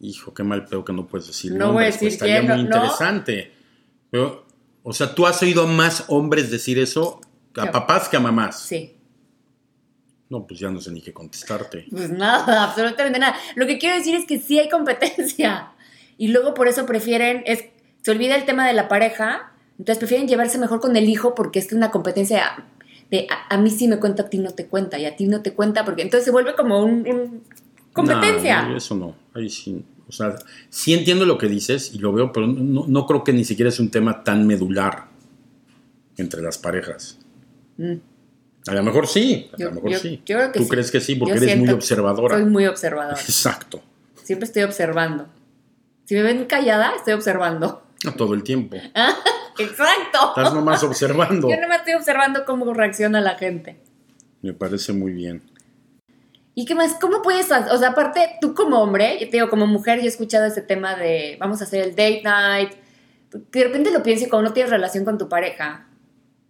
Hijo, 0.00 0.34
qué 0.34 0.44
mal 0.44 0.66
pedo 0.66 0.84
que 0.84 0.92
no 0.92 1.06
puedes 1.06 1.26
decir. 1.28 1.52
No 1.52 1.72
voy 1.72 1.84
a 1.84 1.88
nombres, 1.88 1.94
decir 1.94 2.18
pues, 2.18 2.30
estaría 2.30 2.42
muy 2.54 2.60
interesante. 2.64 3.52
Pero, 4.10 4.44
o 4.82 4.92
sea, 4.92 5.14
tú 5.14 5.26
has 5.26 5.42
oído 5.42 5.62
a 5.62 5.66
más 5.66 6.04
hombres 6.08 6.50
decir 6.50 6.78
eso 6.78 7.22
a 7.56 7.70
papás 7.72 8.10
que 8.10 8.18
a 8.18 8.20
mamás. 8.20 8.60
Sí. 8.60 8.94
No, 10.30 10.46
pues 10.46 10.60
ya 10.60 10.70
no 10.70 10.80
sé 10.80 10.90
ni 10.90 11.00
qué 11.00 11.12
contestarte. 11.12 11.86
Pues 11.90 12.10
nada, 12.10 12.64
absolutamente 12.68 13.18
nada. 13.18 13.34
Lo 13.56 13.66
que 13.66 13.78
quiero 13.78 13.96
decir 13.96 14.14
es 14.14 14.26
que 14.26 14.38
sí 14.38 14.58
hay 14.58 14.68
competencia. 14.68 15.70
Y 16.18 16.28
luego 16.28 16.52
por 16.54 16.68
eso 16.68 16.84
prefieren, 16.86 17.42
es, 17.46 17.64
se 18.02 18.10
olvida 18.10 18.34
el 18.36 18.44
tema 18.44 18.66
de 18.66 18.74
la 18.74 18.88
pareja, 18.88 19.52
entonces 19.78 19.98
prefieren 19.98 20.26
llevarse 20.28 20.58
mejor 20.58 20.80
con 20.80 20.96
el 20.96 21.08
hijo 21.08 21.34
porque 21.34 21.60
es 21.60 21.72
una 21.72 21.90
competencia 21.90 22.64
de 23.10 23.26
a, 23.30 23.54
a 23.54 23.58
mí 23.58 23.70
sí 23.70 23.88
me 23.88 23.98
cuenta, 23.98 24.24
a 24.24 24.28
ti 24.28 24.38
no 24.38 24.50
te 24.50 24.66
cuenta, 24.66 24.98
y 24.98 25.06
a 25.06 25.16
ti 25.16 25.26
no 25.28 25.40
te 25.40 25.54
cuenta, 25.54 25.84
porque 25.84 26.02
entonces 26.02 26.24
se 26.26 26.30
vuelve 26.30 26.54
como 26.54 26.80
un, 26.84 27.08
un- 27.08 27.42
competencia. 27.92 28.68
Eso 28.76 28.94
no. 28.96 29.14
Ahí 29.34 29.48
sí. 29.48 29.82
O 30.08 30.12
sea, 30.12 30.34
sí 30.70 30.92
entiendo 30.94 31.24
lo 31.24 31.38
que 31.38 31.46
dices 31.48 31.94
y 31.94 31.98
lo 31.98 32.12
veo, 32.12 32.32
pero 32.32 32.46
no, 32.46 32.84
no 32.86 33.06
creo 33.06 33.22
que 33.24 33.32
ni 33.32 33.44
siquiera 33.44 33.68
es 33.68 33.78
un 33.80 33.90
tema 33.90 34.24
tan 34.24 34.46
medular 34.46 35.06
entre 36.16 36.42
las 36.42 36.58
parejas. 36.58 37.18
Mm. 37.76 37.94
A 38.68 38.74
lo 38.74 38.82
mejor 38.82 39.06
sí, 39.06 39.50
a 39.52 39.56
Yo- 39.56 39.68
lo 39.68 39.74
mejor 39.76 39.90
yo- 39.90 39.98
sí. 39.98 40.22
yo 40.26 40.36
creo 40.36 40.52
que 40.52 40.58
Tú 40.58 40.64
sí. 40.64 40.70
crees 40.70 40.90
que 40.90 41.00
sí, 41.00 41.14
porque 41.16 41.34
eres 41.34 41.56
muy 41.56 41.70
observadora. 41.70 42.36
Soy 42.36 42.44
muy 42.46 42.66
observadora. 42.66 43.18
Exacto. 43.20 43.82
Siempre 44.24 44.46
estoy 44.46 44.62
observando. 44.62 45.26
Si 46.04 46.14
me 46.14 46.22
ven 46.22 46.44
callada, 46.46 46.92
estoy 46.96 47.14
observando. 47.14 47.82
Todo 48.16 48.34
el 48.34 48.42
tiempo. 48.42 48.76
Exacto. 49.58 50.28
Estás 50.36 50.54
nomás 50.54 50.82
observando. 50.84 51.48
Yo 51.50 51.60
nomás 51.60 51.78
estoy 51.78 51.94
observando 51.94 52.44
cómo 52.44 52.72
reacciona 52.74 53.20
la 53.20 53.34
gente. 53.36 53.80
Me 54.42 54.52
parece 54.52 54.92
muy 54.92 55.12
bien. 55.12 55.42
¿Y 56.54 56.64
qué 56.64 56.74
más? 56.74 56.94
¿Cómo 57.00 57.22
puedes? 57.22 57.46
O 57.50 57.78
sea, 57.78 57.88
aparte, 57.90 58.36
tú 58.40 58.54
como 58.54 58.80
hombre, 58.80 59.14
yo 59.20 59.26
te 59.26 59.32
digo, 59.36 59.48
como 59.48 59.66
mujer, 59.66 59.98
yo 59.98 60.04
he 60.04 60.08
escuchado 60.08 60.44
ese 60.46 60.62
tema 60.62 60.94
de 60.96 61.36
vamos 61.40 61.60
a 61.60 61.64
hacer 61.64 61.82
el 61.84 61.90
date 61.90 62.22
night. 62.24 62.70
Que 63.50 63.58
de 63.60 63.64
repente 63.66 63.90
lo 63.92 64.02
pienso 64.02 64.24
y 64.26 64.28
cuando 64.28 64.48
no 64.48 64.54
tienes 64.54 64.70
relación 64.70 65.04
con 65.04 65.18
tu 65.18 65.28
pareja, 65.28 65.86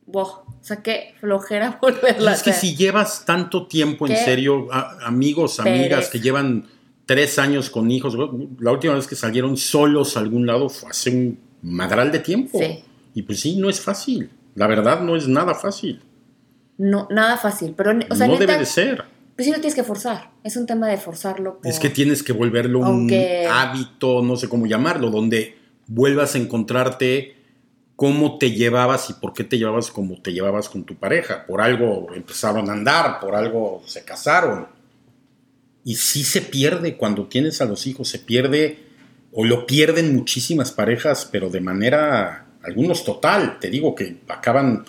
wow, 0.07 0.45
o 0.61 0.65
sea, 0.65 0.79
qué 0.83 1.15
flojera 1.21 1.79
volverla 1.83 2.31
a 2.33 2.35
Es 2.35 2.43
que 2.43 2.53
si 2.53 2.75
llevas 2.77 3.25
tanto 3.25 3.67
tiempo, 3.67 4.07
en 4.07 4.17
serio, 4.17 4.69
a- 4.73 4.99
amigos, 5.07 5.61
amigas 5.61 6.09
que 6.09 6.21
llevan 6.21 6.67
tres 7.07 7.39
años 7.39 7.71
con 7.71 7.91
hijos, 7.91 8.17
la 8.61 8.73
última 8.73 8.95
vez 8.95 9.07
que 9.07 9.17
salieron 9.17 9.57
solos 9.57 10.17
a 10.17 10.21
algún 10.21 10.47
lado 10.47 10.69
fue 10.69 10.91
hace 10.91 11.11
un 11.11 11.39
madral 11.63 12.13
de 12.13 12.19
tiempo. 12.19 12.59
Sí. 12.59 12.85
Y 13.15 13.23
pues 13.23 13.41
sí, 13.41 13.57
no 13.57 13.71
es 13.71 13.81
fácil. 13.81 14.31
La 14.55 14.67
verdad 14.67 15.01
no 15.01 15.17
es 15.17 15.27
nada 15.29 15.55
fácil. 15.55 16.03
No, 16.77 17.09
nada 17.11 17.37
fácil, 17.37 17.75
pero, 17.77 17.93
o 18.11 18.15
sea, 18.15 18.27
no 18.27 18.35
neta, 18.35 18.47
debe 18.47 18.59
de 18.61 18.67
ser. 18.67 19.05
pues 19.35 19.47
sí 19.47 19.51
lo 19.53 19.59
tienes 19.61 19.75
que 19.75 19.83
forzar. 19.83 20.31
Es 20.45 20.57
un 20.57 20.67
tema 20.67 20.87
de 20.89 20.97
forzarlo. 20.97 21.59
por- 21.59 21.67
Es 21.67 21.79
que 21.81 21.89
tienes 21.91 22.23
que 22.23 22.33
volverlo 22.33 22.85
Aunque- 22.85 23.45
un 23.47 23.53
hábito, 23.53 24.23
no 24.23 24.37
sé 24.37 24.49
cómo 24.49 24.67
llamarlo, 24.67 25.11
donde 25.11 25.57
vuelvas 25.89 26.35
a 26.35 26.39
encontrarte 26.39 27.38
cómo 27.99 28.39
te 28.39 28.53
llevabas 28.53 29.11
y 29.11 29.15
por 29.15 29.33
qué 29.33 29.43
te 29.43 29.59
llevabas 29.59 29.91
como 29.91 30.23
te 30.23 30.33
llevabas 30.33 30.69
con 30.69 30.85
tu 30.85 30.95
pareja. 30.95 31.45
Por 31.47 31.61
algo 31.61 32.07
empezaron 32.15 32.71
a 32.71 32.73
andar, 32.73 33.19
por 33.19 33.35
algo 33.35 33.83
se 33.87 34.05
casaron. 34.05 34.69
Y 35.85 35.97
sí 35.97 36.23
se 36.23 36.43
pierde 36.43 36.97
cuando 36.97 37.27
tienes 37.27 37.61
a 37.61 37.65
los 37.65 37.89
hijos, 37.89 38.09
se 38.09 38.21
pierde 38.21 38.79
o 39.33 39.45
lo 39.45 39.67
pierden 39.67 40.15
muchísimas 40.15 40.71
parejas, 40.71 41.29
pero 41.33 41.51
de 41.51 41.61
manera, 41.61 42.47
algunos 42.63 43.03
total, 43.03 43.59
te 43.59 43.69
digo 43.69 43.97
que 43.97 44.19
acaban 44.29 44.85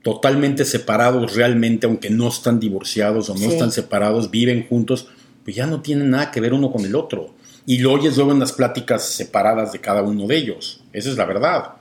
totalmente 0.00 0.64
separados 0.64 1.34
realmente, 1.34 1.86
aunque 1.86 2.08
no 2.08 2.28
están 2.28 2.58
divorciados 2.58 3.28
o 3.28 3.34
no 3.34 3.40
Sí. 3.40 3.48
están 3.48 3.72
separados, 3.72 4.30
viven 4.30 4.66
juntos, 4.66 5.08
pues 5.44 5.54
ya 5.54 5.66
no 5.66 5.82
tienen 5.82 6.08
nada 6.08 6.30
que 6.30 6.40
ver 6.40 6.54
uno 6.54 6.72
con 6.72 6.86
el 6.86 6.94
otro. 6.94 7.34
Y 7.66 7.76
lo 7.80 7.92
oyes 7.92 8.16
luego 8.16 8.32
en 8.32 8.40
las 8.40 8.52
pláticas 8.52 9.04
separadas 9.06 9.70
de 9.72 9.80
cada 9.82 10.00
uno 10.00 10.26
de 10.26 10.38
ellos. 10.38 10.82
Esa 10.94 11.10
es 11.10 11.18
la 11.18 11.26
verdad. 11.26 11.74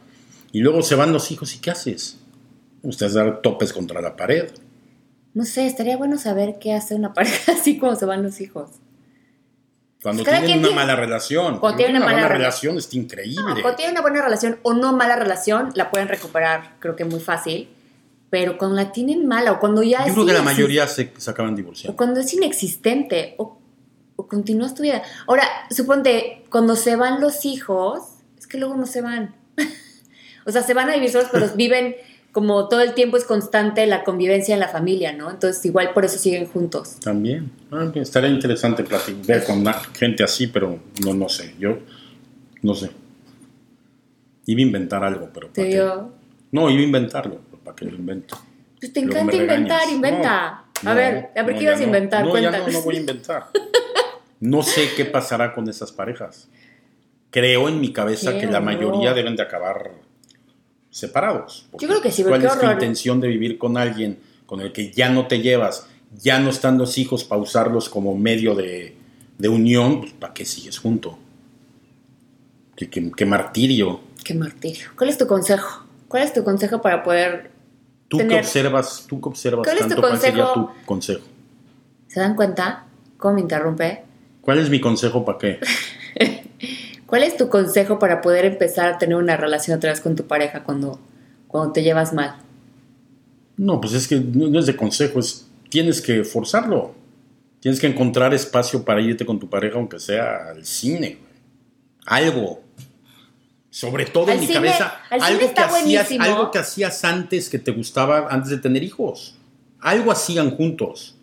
Y 0.58 0.62
luego 0.62 0.82
se 0.82 0.96
van 0.96 1.14
los 1.14 1.30
hijos 1.30 1.54
y 1.54 1.60
¿qué 1.60 1.70
haces? 1.70 2.18
Ustedes 2.82 3.14
dar 3.14 3.42
topes 3.44 3.74
contra 3.74 4.02
la 4.02 4.16
pared. 4.16 4.50
No 5.36 5.46
sé, 5.46 5.68
estaría 5.68 5.98
bueno 5.98 6.18
saber 6.18 6.58
qué 6.60 6.74
hace 6.74 6.96
una 6.96 7.14
pareja 7.14 7.52
así 7.52 7.78
cuando 7.78 8.00
se 8.00 8.08
van 8.08 8.24
los 8.24 8.42
hijos. 8.42 8.72
Cuando 10.02 10.24
Cada 10.24 10.40
tienen 10.40 10.58
una 10.58 10.70
tiene- 10.70 10.76
mala 10.82 10.96
relación. 10.96 11.60
Cuando 11.60 11.78
tienen 11.78 11.98
una 11.98 12.06
buena 12.06 12.22
mala 12.24 12.34
relación 12.34 12.76
está 12.80 12.98
increíble. 12.98 13.44
No, 13.44 13.62
cuando 13.62 13.76
tienen 13.76 13.92
una 13.94 14.02
buena 14.02 14.24
relación 14.24 14.58
o 14.64 14.74
no 14.74 14.94
mala 14.94 15.16
relación, 15.16 15.70
la 15.76 15.92
pueden 15.92 16.08
recuperar, 16.08 16.78
creo 16.80 16.96
que 16.96 17.06
muy 17.06 17.20
fácil. 17.20 17.70
Pero 18.32 18.58
cuando 18.58 18.78
la 18.78 18.92
tienen 18.92 19.28
mala 19.28 19.52
o 19.52 19.60
cuando 19.60 19.84
ya 19.84 20.00
Yo 20.00 20.06
es 20.08 20.14
creo 20.14 20.26
que 20.26 20.34
la 20.34 20.42
mayoría 20.42 20.88
se, 20.88 21.14
se 21.18 21.30
acaban 21.30 21.54
O 21.54 21.56
divorciando. 21.56 21.96
cuando 21.96 22.20
es 22.20 22.34
inexistente 22.34 23.36
o, 23.38 23.60
o 24.16 24.28
continúas 24.28 24.74
tu 24.74 24.82
vida. 24.82 25.04
Ahora, 25.28 25.44
suponte, 25.70 26.46
cuando 26.50 26.76
se 26.76 26.96
van 26.96 27.22
los 27.22 27.46
hijos, 27.46 28.02
es 28.40 28.48
que 28.48 28.58
luego 28.58 28.76
no 28.76 28.88
se 28.88 29.02
van. 29.02 29.36
o 30.48 30.52
sea, 30.52 30.64
se 30.64 30.74
van 30.74 30.90
a 30.90 30.94
vivir 30.94 31.10
solos, 31.10 31.28
pero 31.32 31.48
viven 31.56 31.96
como 32.32 32.70
todo 32.70 32.82
el 32.82 32.94
tiempo 32.94 33.18
es 33.18 33.26
constante 33.26 33.86
la 33.86 34.04
convivencia 34.04 34.54
en 34.54 34.60
la 34.60 34.68
familia, 34.70 35.12
¿no? 35.12 35.30
Entonces, 35.30 35.64
igual 35.66 35.92
por 35.94 36.06
eso 36.06 36.18
siguen 36.18 36.46
juntos. 36.46 37.00
También. 37.00 37.52
Ah, 37.72 37.92
estaría 37.96 38.30
interesante 38.30 38.84
platicar 38.84 39.44
con 39.44 39.66
gente 39.94 40.24
así, 40.24 40.48
pero 40.48 40.80
no, 41.04 41.14
no 41.14 41.30
sé. 41.30 41.56
Yo 41.60 41.80
no 42.62 42.76
sé. 42.76 42.92
Iba 44.46 44.60
a 44.60 44.62
inventar 44.62 45.04
algo, 45.04 45.30
pero 45.34 45.48
¿para 45.48 45.68
qué? 45.68 45.92
No, 46.52 46.70
iba 46.70 46.80
a 46.80 46.84
inventarlo, 46.84 47.42
pero 47.50 47.64
¿para 47.64 47.76
qué 47.76 47.86
lo 47.86 47.96
invento? 47.96 48.38
Pues 48.80 48.94
te 48.94 49.02
Luego 49.02 49.20
encanta 49.20 49.36
inventar, 49.36 49.90
inventa. 49.90 50.64
No, 50.84 50.92
a 50.92 50.94
ver, 50.94 51.30
a 51.36 51.44
ver 51.44 51.54
no, 51.54 51.60
qué 51.60 51.66
ibas 51.66 51.80
a 51.80 51.84
inventar, 51.84 52.24
no, 52.24 52.30
no, 52.30 52.40
ya 52.40 52.50
cuéntanos. 52.50 52.74
no, 52.74 52.80
no 52.80 52.86
voy 52.86 52.96
a 52.96 53.00
inventar. 53.00 53.46
No 54.40 54.62
sé 54.62 54.90
qué 54.96 55.06
pasará 55.06 55.54
con 55.54 55.68
esas 55.68 55.92
parejas. 55.92 56.48
Creo 57.32 57.68
en 57.68 57.82
mi 57.82 57.92
cabeza 57.92 58.38
que 58.38 58.46
la 58.46 58.62
mayoría 58.62 59.14
deben 59.14 59.36
de 59.36 59.42
acabar 59.42 60.07
separados. 60.98 61.68
Yo 61.80 61.88
creo 61.88 62.02
que 62.02 62.12
sí, 62.12 62.24
¿Cuál 62.24 62.44
es 62.44 62.58
tu 62.60 62.66
intención 62.66 63.22
de 63.22 63.28
vivir 63.28 63.58
con 63.60 63.78
alguien 63.78 64.18
con 64.48 64.62
el 64.62 64.72
que 64.72 64.92
ya 64.92 65.10
no 65.10 65.28
te 65.28 65.42
llevas, 65.42 65.88
ya 66.24 66.40
no 66.40 66.50
están 66.50 66.78
los 66.80 66.98
hijos 66.98 67.24
para 67.24 67.40
usarlos 67.40 67.88
como 67.88 68.18
medio 68.18 68.56
de, 68.56 68.96
de 69.38 69.48
unión? 69.48 70.00
Pues, 70.02 70.14
¿Para 70.14 70.34
qué 70.34 70.44
sigues 70.44 70.80
junto? 70.80 71.20
Qué, 72.76 72.90
qué- 72.90 73.12
qué 73.16 73.26
martirio. 73.26 74.00
Qué 74.24 74.34
martirio. 74.34 74.88
¿Cuál 74.98 75.10
es 75.12 75.18
tu 75.20 75.28
consejo? 75.28 75.86
¿Cuál 76.08 76.24
es 76.24 76.34
tu 76.34 76.44
consejo 76.44 76.82
para 76.82 77.04
poder... 77.04 77.52
Tú 78.08 78.18
que 78.18 78.24
Tener- 78.24 78.40
observas, 78.40 79.06
tú 79.08 79.22
que 79.22 79.30
observas 79.30 79.66
¿Cuál 79.68 79.78
es 79.78 79.84
tu 79.84 79.90
tanto, 79.90 80.02
¿cuál 80.08 80.20
sería 80.20 80.46
consejo? 80.46 80.74
tu 80.80 80.86
consejo? 80.86 81.26
¿Se 82.08 82.20
dan 82.22 82.36
cuenta? 82.36 82.86
¿Cómo 83.18 83.36
me 83.36 83.42
interrumpe? 83.42 84.04
¿Cuál 84.42 84.60
es 84.60 84.70
mi 84.70 84.80
consejo 84.80 85.24
para 85.26 85.38
qué? 85.38 85.60
¿Cuál 87.08 87.24
es 87.24 87.38
tu 87.38 87.50
consejo 87.50 87.98
para 87.98 88.22
poder 88.22 88.46
empezar 88.46 88.94
a 88.94 88.98
tener 89.00 89.16
una 89.16 89.38
relación 89.38 89.78
otra 89.78 89.90
vez 89.90 90.02
con 90.02 90.16
tu 90.16 90.28
pareja 90.28 90.64
cuando, 90.64 91.00
cuando 91.48 91.74
te 91.74 91.82
llevas 91.82 92.14
mal? 92.14 92.36
No, 93.56 93.82
pues 93.82 93.94
es 93.94 94.08
que 94.08 94.20
no 94.20 94.60
es 94.60 94.68
de 94.68 94.76
consejo, 94.76 95.20
es 95.20 95.48
tienes 95.70 96.02
que 96.02 96.24
forzarlo. 96.24 96.96
Tienes 97.60 97.80
que 97.80 97.88
encontrar 97.88 98.34
espacio 98.34 98.84
para 98.84 99.02
irte 99.02 99.26
con 99.26 99.40
tu 99.40 99.50
pareja, 99.50 99.78
aunque 99.78 100.00
sea 100.00 100.50
al 100.50 100.66
cine. 100.66 101.18
Algo. 102.06 102.62
Sobre 103.70 104.06
todo 104.06 104.32
Al 104.32 104.38
en 104.38 104.40
mi 104.42 104.54
cabeza, 104.54 105.02
algo 105.10 105.54
que, 105.54 105.62
hacías, 105.62 106.12
algo 106.20 106.52
que 106.52 106.60
hacías 106.60 107.04
antes 107.04 107.50
que 107.50 107.60
te 107.60 107.72
gustaba 107.72 108.28
antes 108.30 108.52
de 108.52 108.58
tener 108.58 108.84
hijos. 108.84 109.38
Algo 109.80 110.12
hacían 110.12 110.52
juntos. 110.52 111.16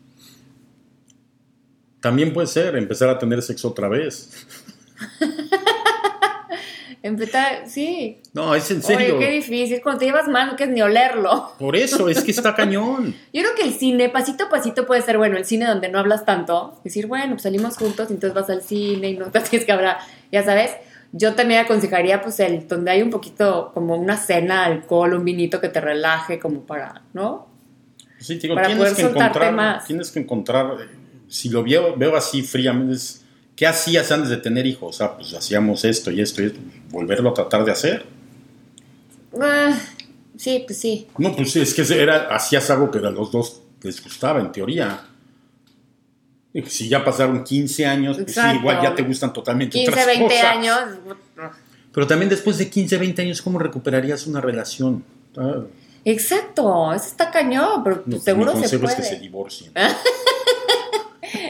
También 2.00 2.32
puede 2.32 2.46
ser 2.46 2.76
empezar 2.76 3.08
a 3.08 3.18
tener 3.18 3.42
sexo 3.42 3.68
otra 3.68 3.88
vez. 3.88 4.46
Empezar, 7.04 7.68
sí. 7.68 8.22
No, 8.32 8.54
es 8.54 8.70
en 8.70 8.82
serio. 8.82 9.16
Oye, 9.18 9.26
qué 9.26 9.32
difícil. 9.32 9.82
Cuando 9.82 9.98
te 9.98 10.06
llevas 10.06 10.26
mal 10.26 10.46
no 10.46 10.56
quieres 10.56 10.74
ni 10.74 10.80
olerlo. 10.80 11.52
Por 11.58 11.76
eso, 11.76 12.08
es 12.08 12.22
que 12.22 12.30
está 12.30 12.54
cañón. 12.54 13.14
Yo 13.34 13.42
creo 13.42 13.54
que 13.54 13.62
el 13.62 13.74
cine, 13.74 14.08
pasito 14.08 14.44
a 14.44 14.48
pasito, 14.48 14.86
puede 14.86 15.02
ser 15.02 15.18
bueno. 15.18 15.36
El 15.36 15.44
cine 15.44 15.66
donde 15.66 15.90
no 15.90 15.98
hablas 15.98 16.24
tanto. 16.24 16.80
Decir, 16.82 17.06
bueno, 17.06 17.32
pues 17.32 17.42
salimos 17.42 17.76
juntos 17.76 18.08
y 18.08 18.14
entonces 18.14 18.34
vas 18.34 18.48
al 18.48 18.62
cine 18.62 19.10
y 19.10 19.18
no 19.18 19.26
te 19.26 19.38
tienes 19.40 19.66
que 19.66 19.72
hablar. 19.72 19.98
Ya 20.32 20.42
sabes. 20.44 20.70
Yo 21.12 21.34
también 21.34 21.60
aconsejaría, 21.60 22.22
pues, 22.22 22.40
el 22.40 22.66
donde 22.66 22.90
hay 22.90 23.02
un 23.02 23.10
poquito 23.10 23.70
como 23.74 23.96
una 23.96 24.16
cena, 24.16 24.64
alcohol, 24.64 25.12
un 25.12 25.26
vinito 25.26 25.60
que 25.60 25.68
te 25.68 25.82
relaje, 25.82 26.38
como 26.38 26.62
para, 26.62 27.02
¿no? 27.12 27.48
Sí, 28.18 28.36
digo, 28.36 28.54
Para 28.54 28.68
tienes 28.68 28.82
poder 28.94 28.96
que 28.96 29.02
encontrar, 29.12 29.52
más. 29.52 29.84
tienes 29.84 30.10
que 30.10 30.20
encontrar, 30.20 30.66
eh, 30.80 30.88
si 31.28 31.50
lo 31.50 31.62
veo, 31.62 31.94
veo 31.96 32.16
así 32.16 32.42
fríamente, 32.42 32.94
es, 32.94 33.23
¿qué 33.56 33.66
hacías 33.66 34.10
antes 34.12 34.30
de 34.30 34.36
tener 34.38 34.66
hijos? 34.66 35.00
Ah, 35.00 35.16
pues 35.16 35.32
hacíamos 35.34 35.84
esto 35.84 36.10
y 36.10 36.20
esto 36.20 36.42
y 36.42 36.46
esto, 36.46 36.58
volverlo 36.90 37.30
a 37.30 37.34
tratar 37.34 37.64
de 37.64 37.72
hacer. 37.72 38.04
Ah, 39.40 39.76
sí, 40.36 40.64
pues 40.66 40.78
sí. 40.78 41.06
No, 41.18 41.34
pues 41.34 41.52
sí, 41.52 41.60
es 41.60 41.74
que 41.74 41.82
era, 42.00 42.28
hacías 42.34 42.68
algo 42.70 42.90
que 42.90 42.98
a 42.98 43.10
los 43.10 43.30
dos 43.32 43.62
les 43.82 44.02
gustaba, 44.02 44.40
en 44.40 44.52
teoría. 44.52 45.06
Si 46.66 46.88
ya 46.88 47.04
pasaron 47.04 47.42
15 47.42 47.84
años, 47.84 48.16
pues 48.18 48.34
sí, 48.34 48.40
igual 48.60 48.80
ya 48.80 48.94
te 48.94 49.02
gustan 49.02 49.32
totalmente 49.32 49.72
15, 49.76 49.90
otras 49.90 50.06
20 50.06 50.24
cosas. 50.24 50.44
años. 50.44 50.78
Pero 51.92 52.06
también 52.06 52.28
después 52.28 52.58
de 52.58 52.70
15, 52.70 52.96
20 52.96 53.22
años, 53.22 53.42
¿cómo 53.42 53.58
recuperarías 53.58 54.26
una 54.26 54.40
relación? 54.40 55.04
Ah, 55.36 55.62
Exacto, 56.04 56.92
eso 56.92 57.06
está 57.06 57.30
cañón, 57.30 57.82
pero 57.82 58.02
no, 58.04 58.20
seguro 58.20 58.52
mi 58.54 58.68
se 58.68 58.78
consejo 58.78 58.82
puede. 58.82 58.94
es 58.94 59.00
que 59.00 59.14
se 59.16 59.20
divorcien. 59.20 59.72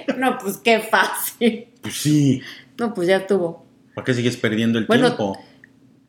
No, 0.18 0.38
pues 0.38 0.56
qué 0.58 0.80
fácil. 0.80 1.68
Pues 1.82 1.94
sí, 1.94 2.40
No, 2.78 2.92
pues 2.94 3.08
ya 3.08 3.16
estuvo. 3.18 3.64
¿para 3.94 4.04
qué 4.04 4.14
sigues 4.14 4.36
perdiendo 4.36 4.78
el 4.78 4.86
Bueno, 4.86 5.06
tiempo? 5.08 5.38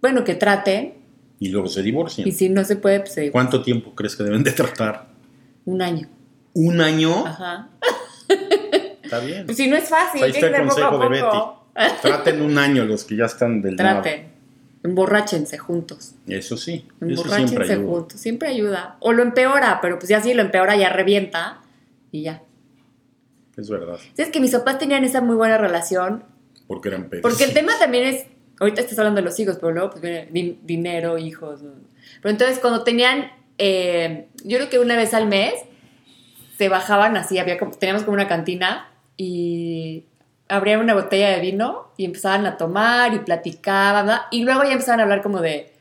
Bueno, 0.01 0.23
que 0.23 0.36
traten. 0.36 0.95
Y 1.39 1.49
luego 1.49 1.67
se 1.67 1.81
divorcian. 1.84 2.27
Y 2.27 2.31
si 2.31 2.49
no 2.49 2.63
se 2.63 2.75
puede, 2.77 3.01
pues 3.01 3.13
se- 3.13 3.31
¿Cuánto 3.31 3.62
tiempo 3.62 3.93
crees 3.93 4.15
que 4.15 4.23
deben 4.23 4.43
de 4.43 4.51
tratar? 4.51 5.08
un 5.65 5.81
año. 5.81 6.08
¿Un 6.53 6.79
año? 6.79 7.25
Ajá. 7.25 7.69
Está 9.03 9.19
bien. 9.19 9.45
Pues 9.45 9.58
si 9.58 9.67
no 9.67 9.75
es 9.75 9.89
fácil, 9.89 10.23
Ahí 10.23 10.31
está 10.31 10.47
el 10.47 10.53
poco 10.67 10.67
consejo 10.67 11.10
de 11.10 11.19
poco. 11.21 11.65
Traten 12.01 12.41
un 12.41 12.58
año 12.58 12.86
los 12.86 13.03
que 13.03 13.15
ya 13.17 13.25
están 13.25 13.62
del. 13.62 13.75
Traten. 13.75 14.29
Emborráchense 14.84 15.58
juntos. 15.58 16.13
Eso 16.27 16.58
sí, 16.58 16.86
eso 16.86 16.88
siempre 16.88 17.10
Emborráchense 17.10 17.73
ayuda. 17.73 17.88
juntos. 17.91 18.19
Siempre 18.19 18.49
ayuda. 18.49 18.97
O 18.99 19.13
lo 19.13 19.23
empeora, 19.23 19.79
pero 19.81 19.97
pues 19.99 20.10
ya 20.10 20.21
sí 20.21 20.34
lo 20.34 20.41
empeora, 20.43 20.75
ya 20.75 20.89
revienta. 20.89 21.62
Y 22.12 22.21
ya. 22.23 22.43
Es 23.58 23.70
verdad, 23.70 23.98
Es 24.18 24.30
que 24.30 24.39
mis 24.39 24.52
papás 24.52 24.78
tenían 24.80 25.04
esa 25.06 25.22
muy 25.22 25.36
buena 25.36 25.58
relación. 25.58 26.24
porque 26.68 26.89
eran 26.89 27.10
pedos. 27.10 27.22
Porque 27.22 27.44
el 27.46 27.54
tema 27.54 27.74
también 27.80 28.06
es. 28.06 28.26
Ahorita 28.60 28.82
estás 28.82 28.98
hablando 29.00 29.20
de 29.22 29.26
los 29.26 29.39
hijos, 29.39 29.58
pero 29.60 29.72
luego 29.72 29.89
pues 29.91 30.02
dinero, 30.32 31.18
hijos. 31.18 31.62
¿no? 31.62 31.72
Pero 32.22 32.32
entonces 32.32 32.60
cuando 32.60 32.84
tenían. 32.84 33.32
eh, 33.58 34.28
yo 34.44 34.58
creo 34.58 34.70
que 34.70 34.80
una 34.80 34.96
vez 34.98 35.13
al 35.13 35.28
mes 35.28 35.54
se 36.58 36.68
bajaban 36.70 37.15
así, 37.18 37.38
había 37.39 37.58
como- 37.58 37.72
teníamos 37.78 38.04
como 38.04 38.15
una 38.15 38.28
cantina 38.28 38.89
y 39.18 40.04
abrían 40.50 40.80
una 40.82 40.94
botella 40.94 41.30
de 41.30 41.39
vino 41.39 41.91
y 41.98 42.06
empezaban 42.06 42.46
a 42.46 42.58
tomar 42.58 43.13
y 43.13 43.20
platicaban, 43.20 44.10
y 44.32 44.44
luego 44.44 44.63
ya 44.63 44.72
empezaban 44.74 45.00
a 45.00 45.04
hablar 45.04 45.22
como 45.22 45.39
de, 45.41 45.72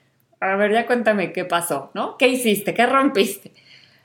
a 0.40 0.54
ver, 0.56 0.72
ya 0.72 0.86
cuéntame 0.86 1.32
qué 1.32 1.44
pasó, 1.44 1.90
¿no? 1.94 2.16
¿Qué 2.16 2.28
hiciste? 2.28 2.74
¿Qué 2.74 2.86
rompiste? 2.86 3.52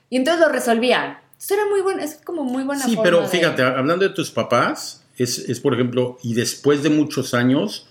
Y 0.10 0.18
entonces 0.18 0.44
lo 0.46 0.52
resolvían. 0.52 1.20
Eso 1.40 1.54
era 1.54 1.66
muy 1.70 1.82
bueno, 1.82 2.02
es 2.02 2.16
como 2.24 2.44
muy 2.44 2.64
buena 2.64 2.84
Sí, 2.84 2.92
forma 2.96 3.04
pero 3.04 3.22
de- 3.22 3.28
fíjate, 3.28 3.62
hablando 3.64 4.08
de 4.08 4.14
tus 4.14 4.30
papás, 4.32 5.04
es, 5.18 5.40
es, 5.40 5.60
por 5.60 5.74
ejemplo, 5.74 6.18
y 6.24 6.34
después 6.34 6.84
de 6.84 6.90
muchos 6.90 7.34
años, 7.34 7.88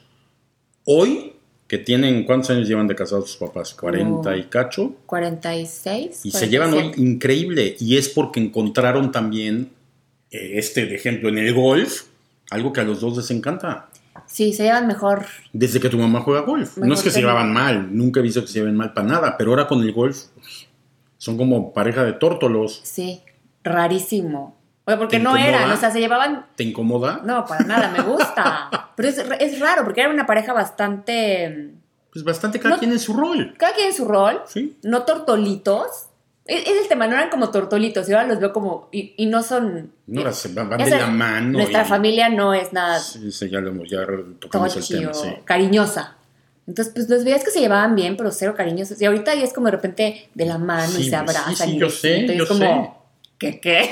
hoy, 0.84 1.32
que 1.66 1.78
tienen, 1.78 2.24
¿cuántos 2.24 2.50
años 2.50 2.68
llevan 2.68 2.86
de 2.86 2.94
casados 2.94 3.26
tus 3.26 3.36
papás? 3.36 3.76
¿40 3.76 4.38
y 4.38 4.44
cacho? 4.44 4.94
46. 5.06 6.20
Y 6.24 6.30
se 6.30 6.48
llevan 6.48 6.68
hoy 6.72 6.78
47. 6.92 7.00
increíble. 7.10 7.76
Y 7.80 7.96
es 7.96 8.08
porque 8.08 8.40
encontraron 8.40 9.12
también, 9.12 9.70
eh, 10.30 10.52
este 10.54 10.86
de 10.86 10.94
ejemplo, 10.94 11.28
en 11.28 11.38
el 11.38 11.52
golf, 11.54 12.04
algo 12.50 12.72
que 12.72 12.80
a 12.80 12.84
los 12.84 13.00
dos 13.00 13.16
les 13.18 13.30
encanta. 13.30 13.88
Sí, 14.26 14.52
se 14.52 14.64
llevan 14.64 14.86
mejor. 14.86 15.26
Desde 15.52 15.80
que 15.80 15.88
tu 15.88 15.98
mamá 15.98 16.20
juega 16.20 16.40
golf. 16.42 16.76
no 16.78 16.92
es 16.94 17.02
que 17.02 17.10
se 17.10 17.20
tema. 17.20 17.28
llevaban 17.32 17.52
mal, 17.52 17.96
nunca 17.96 18.20
he 18.20 18.22
visto 18.22 18.40
que 18.42 18.46
se 18.48 18.58
lleven 18.60 18.76
mal 18.76 18.92
para 18.92 19.06
nada, 19.06 19.36
pero 19.38 19.50
ahora 19.50 19.66
con 19.68 19.80
el 19.82 19.92
golf 19.92 20.24
son 21.18 21.36
como 21.36 21.72
pareja 21.72 22.04
de 22.04 22.12
tórtolos. 22.14 22.80
Sí, 22.82 23.20
rarísimo. 23.68 24.56
Oye, 24.84 24.96
porque 24.96 25.18
¿Te 25.18 25.22
no 25.22 25.30
incomoda? 25.36 25.48
eran, 25.48 25.70
o 25.70 25.76
sea, 25.76 25.90
se 25.90 26.00
llevaban. 26.00 26.46
¿Te 26.56 26.64
incomoda? 26.64 27.20
No, 27.24 27.44
para 27.44 27.64
nada, 27.64 27.90
me 27.90 28.00
gusta. 28.02 28.70
Pero 28.96 29.08
es, 29.08 29.18
es 29.18 29.60
raro, 29.60 29.84
porque 29.84 30.00
era 30.00 30.10
una 30.10 30.26
pareja 30.26 30.52
bastante. 30.52 31.72
Pues 32.12 32.24
bastante 32.24 32.58
cada 32.58 32.74
No- 32.74 32.78
quien 32.78 32.92
en 32.92 32.98
su 32.98 33.12
rol. 33.14 33.54
Cada 33.58 33.74
quien 33.74 33.88
en 33.88 33.92
su 33.94 34.06
rol, 34.06 34.40
Sí. 34.46 34.76
no 34.82 35.02
tortolitos. 35.02 36.06
Es, 36.46 36.66
es 36.66 36.80
el 36.82 36.88
tema, 36.88 37.06
no 37.06 37.12
eran 37.14 37.28
como 37.28 37.50
tortolitos, 37.50 38.08
y 38.08 38.12
ahora 38.14 38.26
los 38.26 38.40
veo 38.40 38.52
como. 38.54 38.88
Y, 38.90 39.12
y 39.18 39.26
no 39.26 39.42
son. 39.42 39.92
No, 40.06 40.32
se 40.32 40.48
van, 40.54 40.70
de 40.70 40.88
la 40.90 41.06
mano. 41.08 41.50
Nuestra 41.58 41.82
y- 41.82 41.84
familia 41.84 42.30
no 42.30 42.54
es 42.54 42.72
nada 42.72 42.98
Sí, 42.98 43.30
sí, 43.30 43.50
ya, 43.50 43.60
lo, 43.60 43.68
hemos- 43.68 43.90
ya 43.90 43.98
tocamos 44.40 44.74
el 44.76 44.88
tema, 44.88 45.10
o 45.10 45.14
sí. 45.14 45.28
cariñosa. 45.44 46.14
Entonces, 46.66 46.92
pues 46.94 47.08
los 47.08 47.24
veías 47.24 47.44
que 47.44 47.50
se 47.50 47.60
llevaban 47.60 47.94
bien, 47.94 48.16
pero 48.16 48.30
cero 48.30 48.54
cariñosos. 48.56 49.00
Y 49.00 49.04
ahorita 49.06 49.34
ya 49.34 49.42
es 49.44 49.52
como 49.54 49.66
de 49.66 49.72
repente 49.72 50.28
de 50.34 50.44
la 50.46 50.56
mano 50.58 50.90
y 50.92 50.96
Sí, 50.96 51.04
se 51.04 51.08
sí, 51.10 51.14
abrazan. 51.14 51.56
sí, 51.56 51.76
y 51.76 51.78
yo 51.78 51.88
sé, 51.90 52.36
yo 52.36 52.46
como, 52.48 52.97
¿qué 53.38 53.60
qué? 53.60 53.90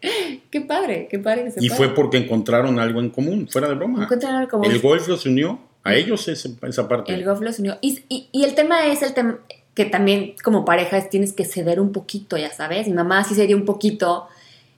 qué 0.50 0.60
padre, 0.62 1.08
qué 1.10 1.18
padre 1.18 1.44
que 1.44 1.50
se 1.52 1.64
Y 1.64 1.68
fue 1.68 1.94
porque 1.94 2.16
encontraron 2.18 2.78
algo 2.78 3.00
en 3.00 3.10
común, 3.10 3.48
fuera 3.48 3.68
de 3.68 3.74
broma. 3.74 4.04
Encuentran 4.04 4.34
algo 4.36 4.50
como 4.50 4.64
El 4.64 4.80
golf 4.80 5.06
los 5.08 5.26
unió 5.26 5.58
a 5.84 5.94
ellos 5.94 6.26
esa 6.28 6.88
parte. 6.88 7.12
el 7.14 7.24
golf 7.24 7.40
los 7.40 7.58
unió. 7.58 7.78
Y, 7.80 8.02
y- 8.08 8.28
y 8.32 8.44
el 8.44 8.54
tema 8.54 8.86
es 8.86 9.02
el 9.02 9.14
tema 9.14 9.38
que 9.74 9.84
también 9.84 10.34
como 10.42 10.64
pareja 10.64 10.98
es, 10.98 11.08
tienes 11.10 11.32
que 11.32 11.44
ceder 11.44 11.80
un 11.80 11.92
poquito, 11.92 12.36
ya 12.36 12.50
sabes. 12.52 12.86
Mi 12.88 12.92
mamá 12.94 13.24
sí 13.24 13.34
cedió 13.34 13.56
un 13.56 13.64
poquito 13.64 14.26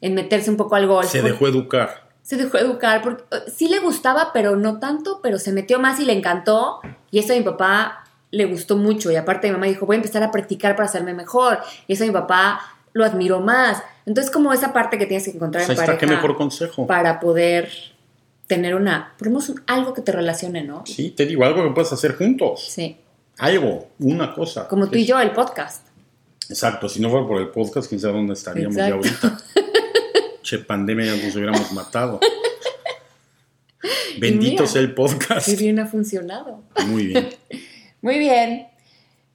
en 0.00 0.14
meterse 0.14 0.50
un 0.50 0.56
poco 0.56 0.74
al 0.76 0.86
golf. 0.86 1.08
se 1.08 1.22
dejó 1.22 1.46
educar. 1.48 2.08
se 2.22 2.36
dejó 2.36 2.58
educar 2.58 3.02
porque 3.02 3.22
eh, 3.32 3.50
sí 3.54 3.68
le 3.68 3.78
gustaba, 3.80 4.30
pero 4.32 4.56
no 4.56 4.78
tanto, 4.78 5.20
pero 5.22 5.38
se 5.38 5.52
metió 5.52 5.78
más 5.80 5.98
y 6.00 6.04
le 6.04 6.12
encantó. 6.12 6.80
Y 7.10 7.18
eso 7.20 7.32
a 7.32 7.36
mi 7.36 7.42
papá 7.42 8.04
le 8.30 8.44
gustó 8.46 8.76
mucho. 8.76 9.10
Y 9.10 9.16
aparte 9.16 9.46
mi 9.48 9.52
mamá 9.54 9.66
dijo, 9.66 9.86
voy 9.86 9.94
a 9.96 9.98
empezar 9.98 10.22
a 10.22 10.30
practicar 10.30 10.76
para 10.76 10.86
hacerme 10.88 11.14
mejor. 11.14 11.58
Y 11.86 11.94
eso 11.94 12.04
a 12.04 12.06
mi 12.06 12.12
papá 12.12 12.60
lo 12.92 13.04
admiró 13.04 13.40
más. 13.40 13.82
Entonces 14.06 14.32
como 14.32 14.52
esa 14.52 14.72
parte 14.72 14.98
que 14.98 15.06
tienes 15.06 15.24
que 15.24 15.30
encontrar 15.30 15.64
Pues 15.64 15.70
ahí 15.70 15.74
en 15.76 15.82
está, 15.82 15.92
pareja 15.92 16.06
qué 16.06 16.06
mejor 16.06 16.36
consejo. 16.36 16.86
para 16.86 17.20
poder 17.20 17.70
tener 18.46 18.74
una, 18.74 19.14
por 19.18 19.28
algo 19.66 19.94
que 19.94 20.02
te 20.02 20.12
relacione, 20.12 20.62
¿no? 20.62 20.84
Sí, 20.86 21.10
te 21.10 21.24
digo, 21.24 21.44
algo 21.44 21.62
que 21.64 21.70
puedes 21.70 21.92
hacer 21.92 22.16
juntos. 22.16 22.66
Sí. 22.68 22.96
Algo, 23.38 23.88
una 23.98 24.34
cosa. 24.34 24.68
Como 24.68 24.88
tú 24.88 24.98
y 24.98 25.06
yo, 25.06 25.18
el 25.20 25.30
podcast. 25.30 25.86
Exacto, 26.48 26.88
si 26.88 27.00
no 27.00 27.08
fuera 27.08 27.26
por 27.26 27.40
el 27.40 27.48
podcast, 27.48 27.88
quién 27.88 28.00
sabe 28.00 28.14
dónde 28.14 28.34
estaríamos 28.34 28.76
ya 28.76 28.88
ahorita. 28.88 29.38
che, 30.42 30.58
pandemia 30.58 31.06
ya 31.06 31.24
nos 31.24 31.34
hubiéramos 31.34 31.72
matado. 31.72 32.20
Bendito 34.18 34.62
mira, 34.62 34.66
sea 34.66 34.82
el 34.82 34.94
podcast. 34.94 35.46
Qué 35.46 35.56
bien 35.56 35.78
ha 35.78 35.86
funcionado. 35.86 36.62
Muy 36.86 37.06
bien. 37.06 37.30
Muy 38.02 38.18
bien. 38.18 38.66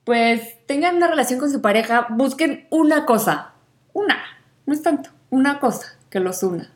Pues 0.08 0.66
tengan 0.68 0.96
una 0.96 1.10
relación 1.10 1.38
con 1.38 1.52
su 1.52 1.62
pareja, 1.62 2.08
busquen 2.10 2.66
una 2.70 3.06
cosa, 3.06 3.52
una, 3.92 4.18
no 4.66 4.74
es 4.74 4.82
tanto, 4.82 5.10
una 5.30 5.60
cosa 5.60 5.98
que 6.10 6.22
los 6.22 6.44
una. 6.44 6.72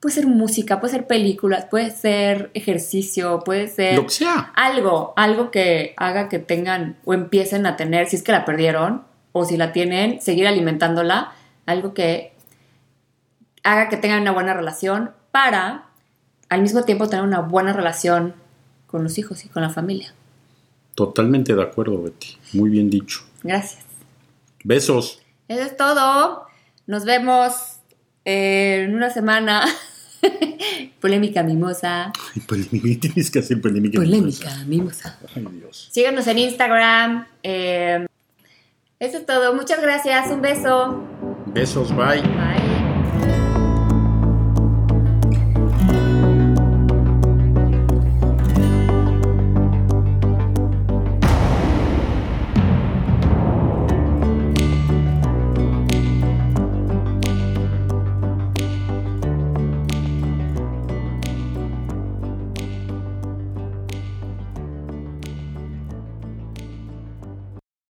Puede 0.00 0.14
ser 0.14 0.26
música, 0.26 0.80
puede 0.80 0.94
ser 0.94 1.06
películas, 1.06 1.66
puede 1.66 1.90
ser 1.90 2.50
ejercicio, 2.54 3.40
puede 3.40 3.68
ser 3.68 3.96
Lo 3.96 4.04
que 4.04 4.12
sea. 4.14 4.50
algo, 4.56 5.12
algo 5.16 5.50
que 5.50 5.92
haga 5.98 6.30
que 6.30 6.38
tengan 6.38 6.96
o 7.04 7.12
empiecen 7.12 7.66
a 7.66 7.76
tener, 7.76 8.08
si 8.08 8.16
es 8.16 8.22
que 8.22 8.32
la 8.32 8.46
perdieron, 8.46 9.04
o 9.32 9.44
si 9.44 9.58
la 9.58 9.74
tienen, 9.74 10.22
seguir 10.22 10.48
alimentándola, 10.48 11.32
algo 11.66 11.92
que 11.92 12.32
haga 13.62 13.90
que 13.90 13.98
tengan 13.98 14.22
una 14.22 14.32
buena 14.32 14.54
relación 14.54 15.10
para 15.32 15.84
al 16.48 16.62
mismo 16.62 16.84
tiempo 16.84 17.10
tener 17.10 17.26
una 17.26 17.40
buena 17.40 17.74
relación 17.74 18.36
con 18.86 19.02
los 19.02 19.18
hijos 19.18 19.44
y 19.44 19.50
con 19.50 19.60
la 19.60 19.68
familia. 19.68 20.14
Totalmente 20.94 21.54
de 21.54 21.62
acuerdo, 21.62 22.02
Betty. 22.02 22.36
Muy 22.52 22.70
bien 22.70 22.90
dicho. 22.90 23.20
Gracias. 23.42 23.82
Besos. 24.64 25.22
Eso 25.48 25.62
es 25.62 25.76
todo. 25.76 26.46
Nos 26.86 27.04
vemos 27.04 27.52
en 28.24 28.94
una 28.94 29.10
semana. 29.10 29.64
Polémica 31.00 31.42
mimosa. 31.42 32.12
Polémica. 32.46 33.00
Tienes 33.00 33.30
que 33.30 33.38
hacer 33.38 33.60
polémica. 33.60 33.98
Polémica 33.98 34.54
mimosa. 34.66 35.18
Ay, 35.34 35.46
Dios. 35.52 35.88
Síganos 35.90 36.26
en 36.26 36.38
Instagram. 36.38 37.26
eh, 37.42 38.06
eso 38.98 39.16
es 39.16 39.24
todo. 39.24 39.54
Muchas 39.54 39.80
gracias. 39.80 40.30
Un 40.30 40.42
beso. 40.42 41.02
Besos, 41.46 41.88
bye. 41.96 42.20
Bye. 42.20 42.49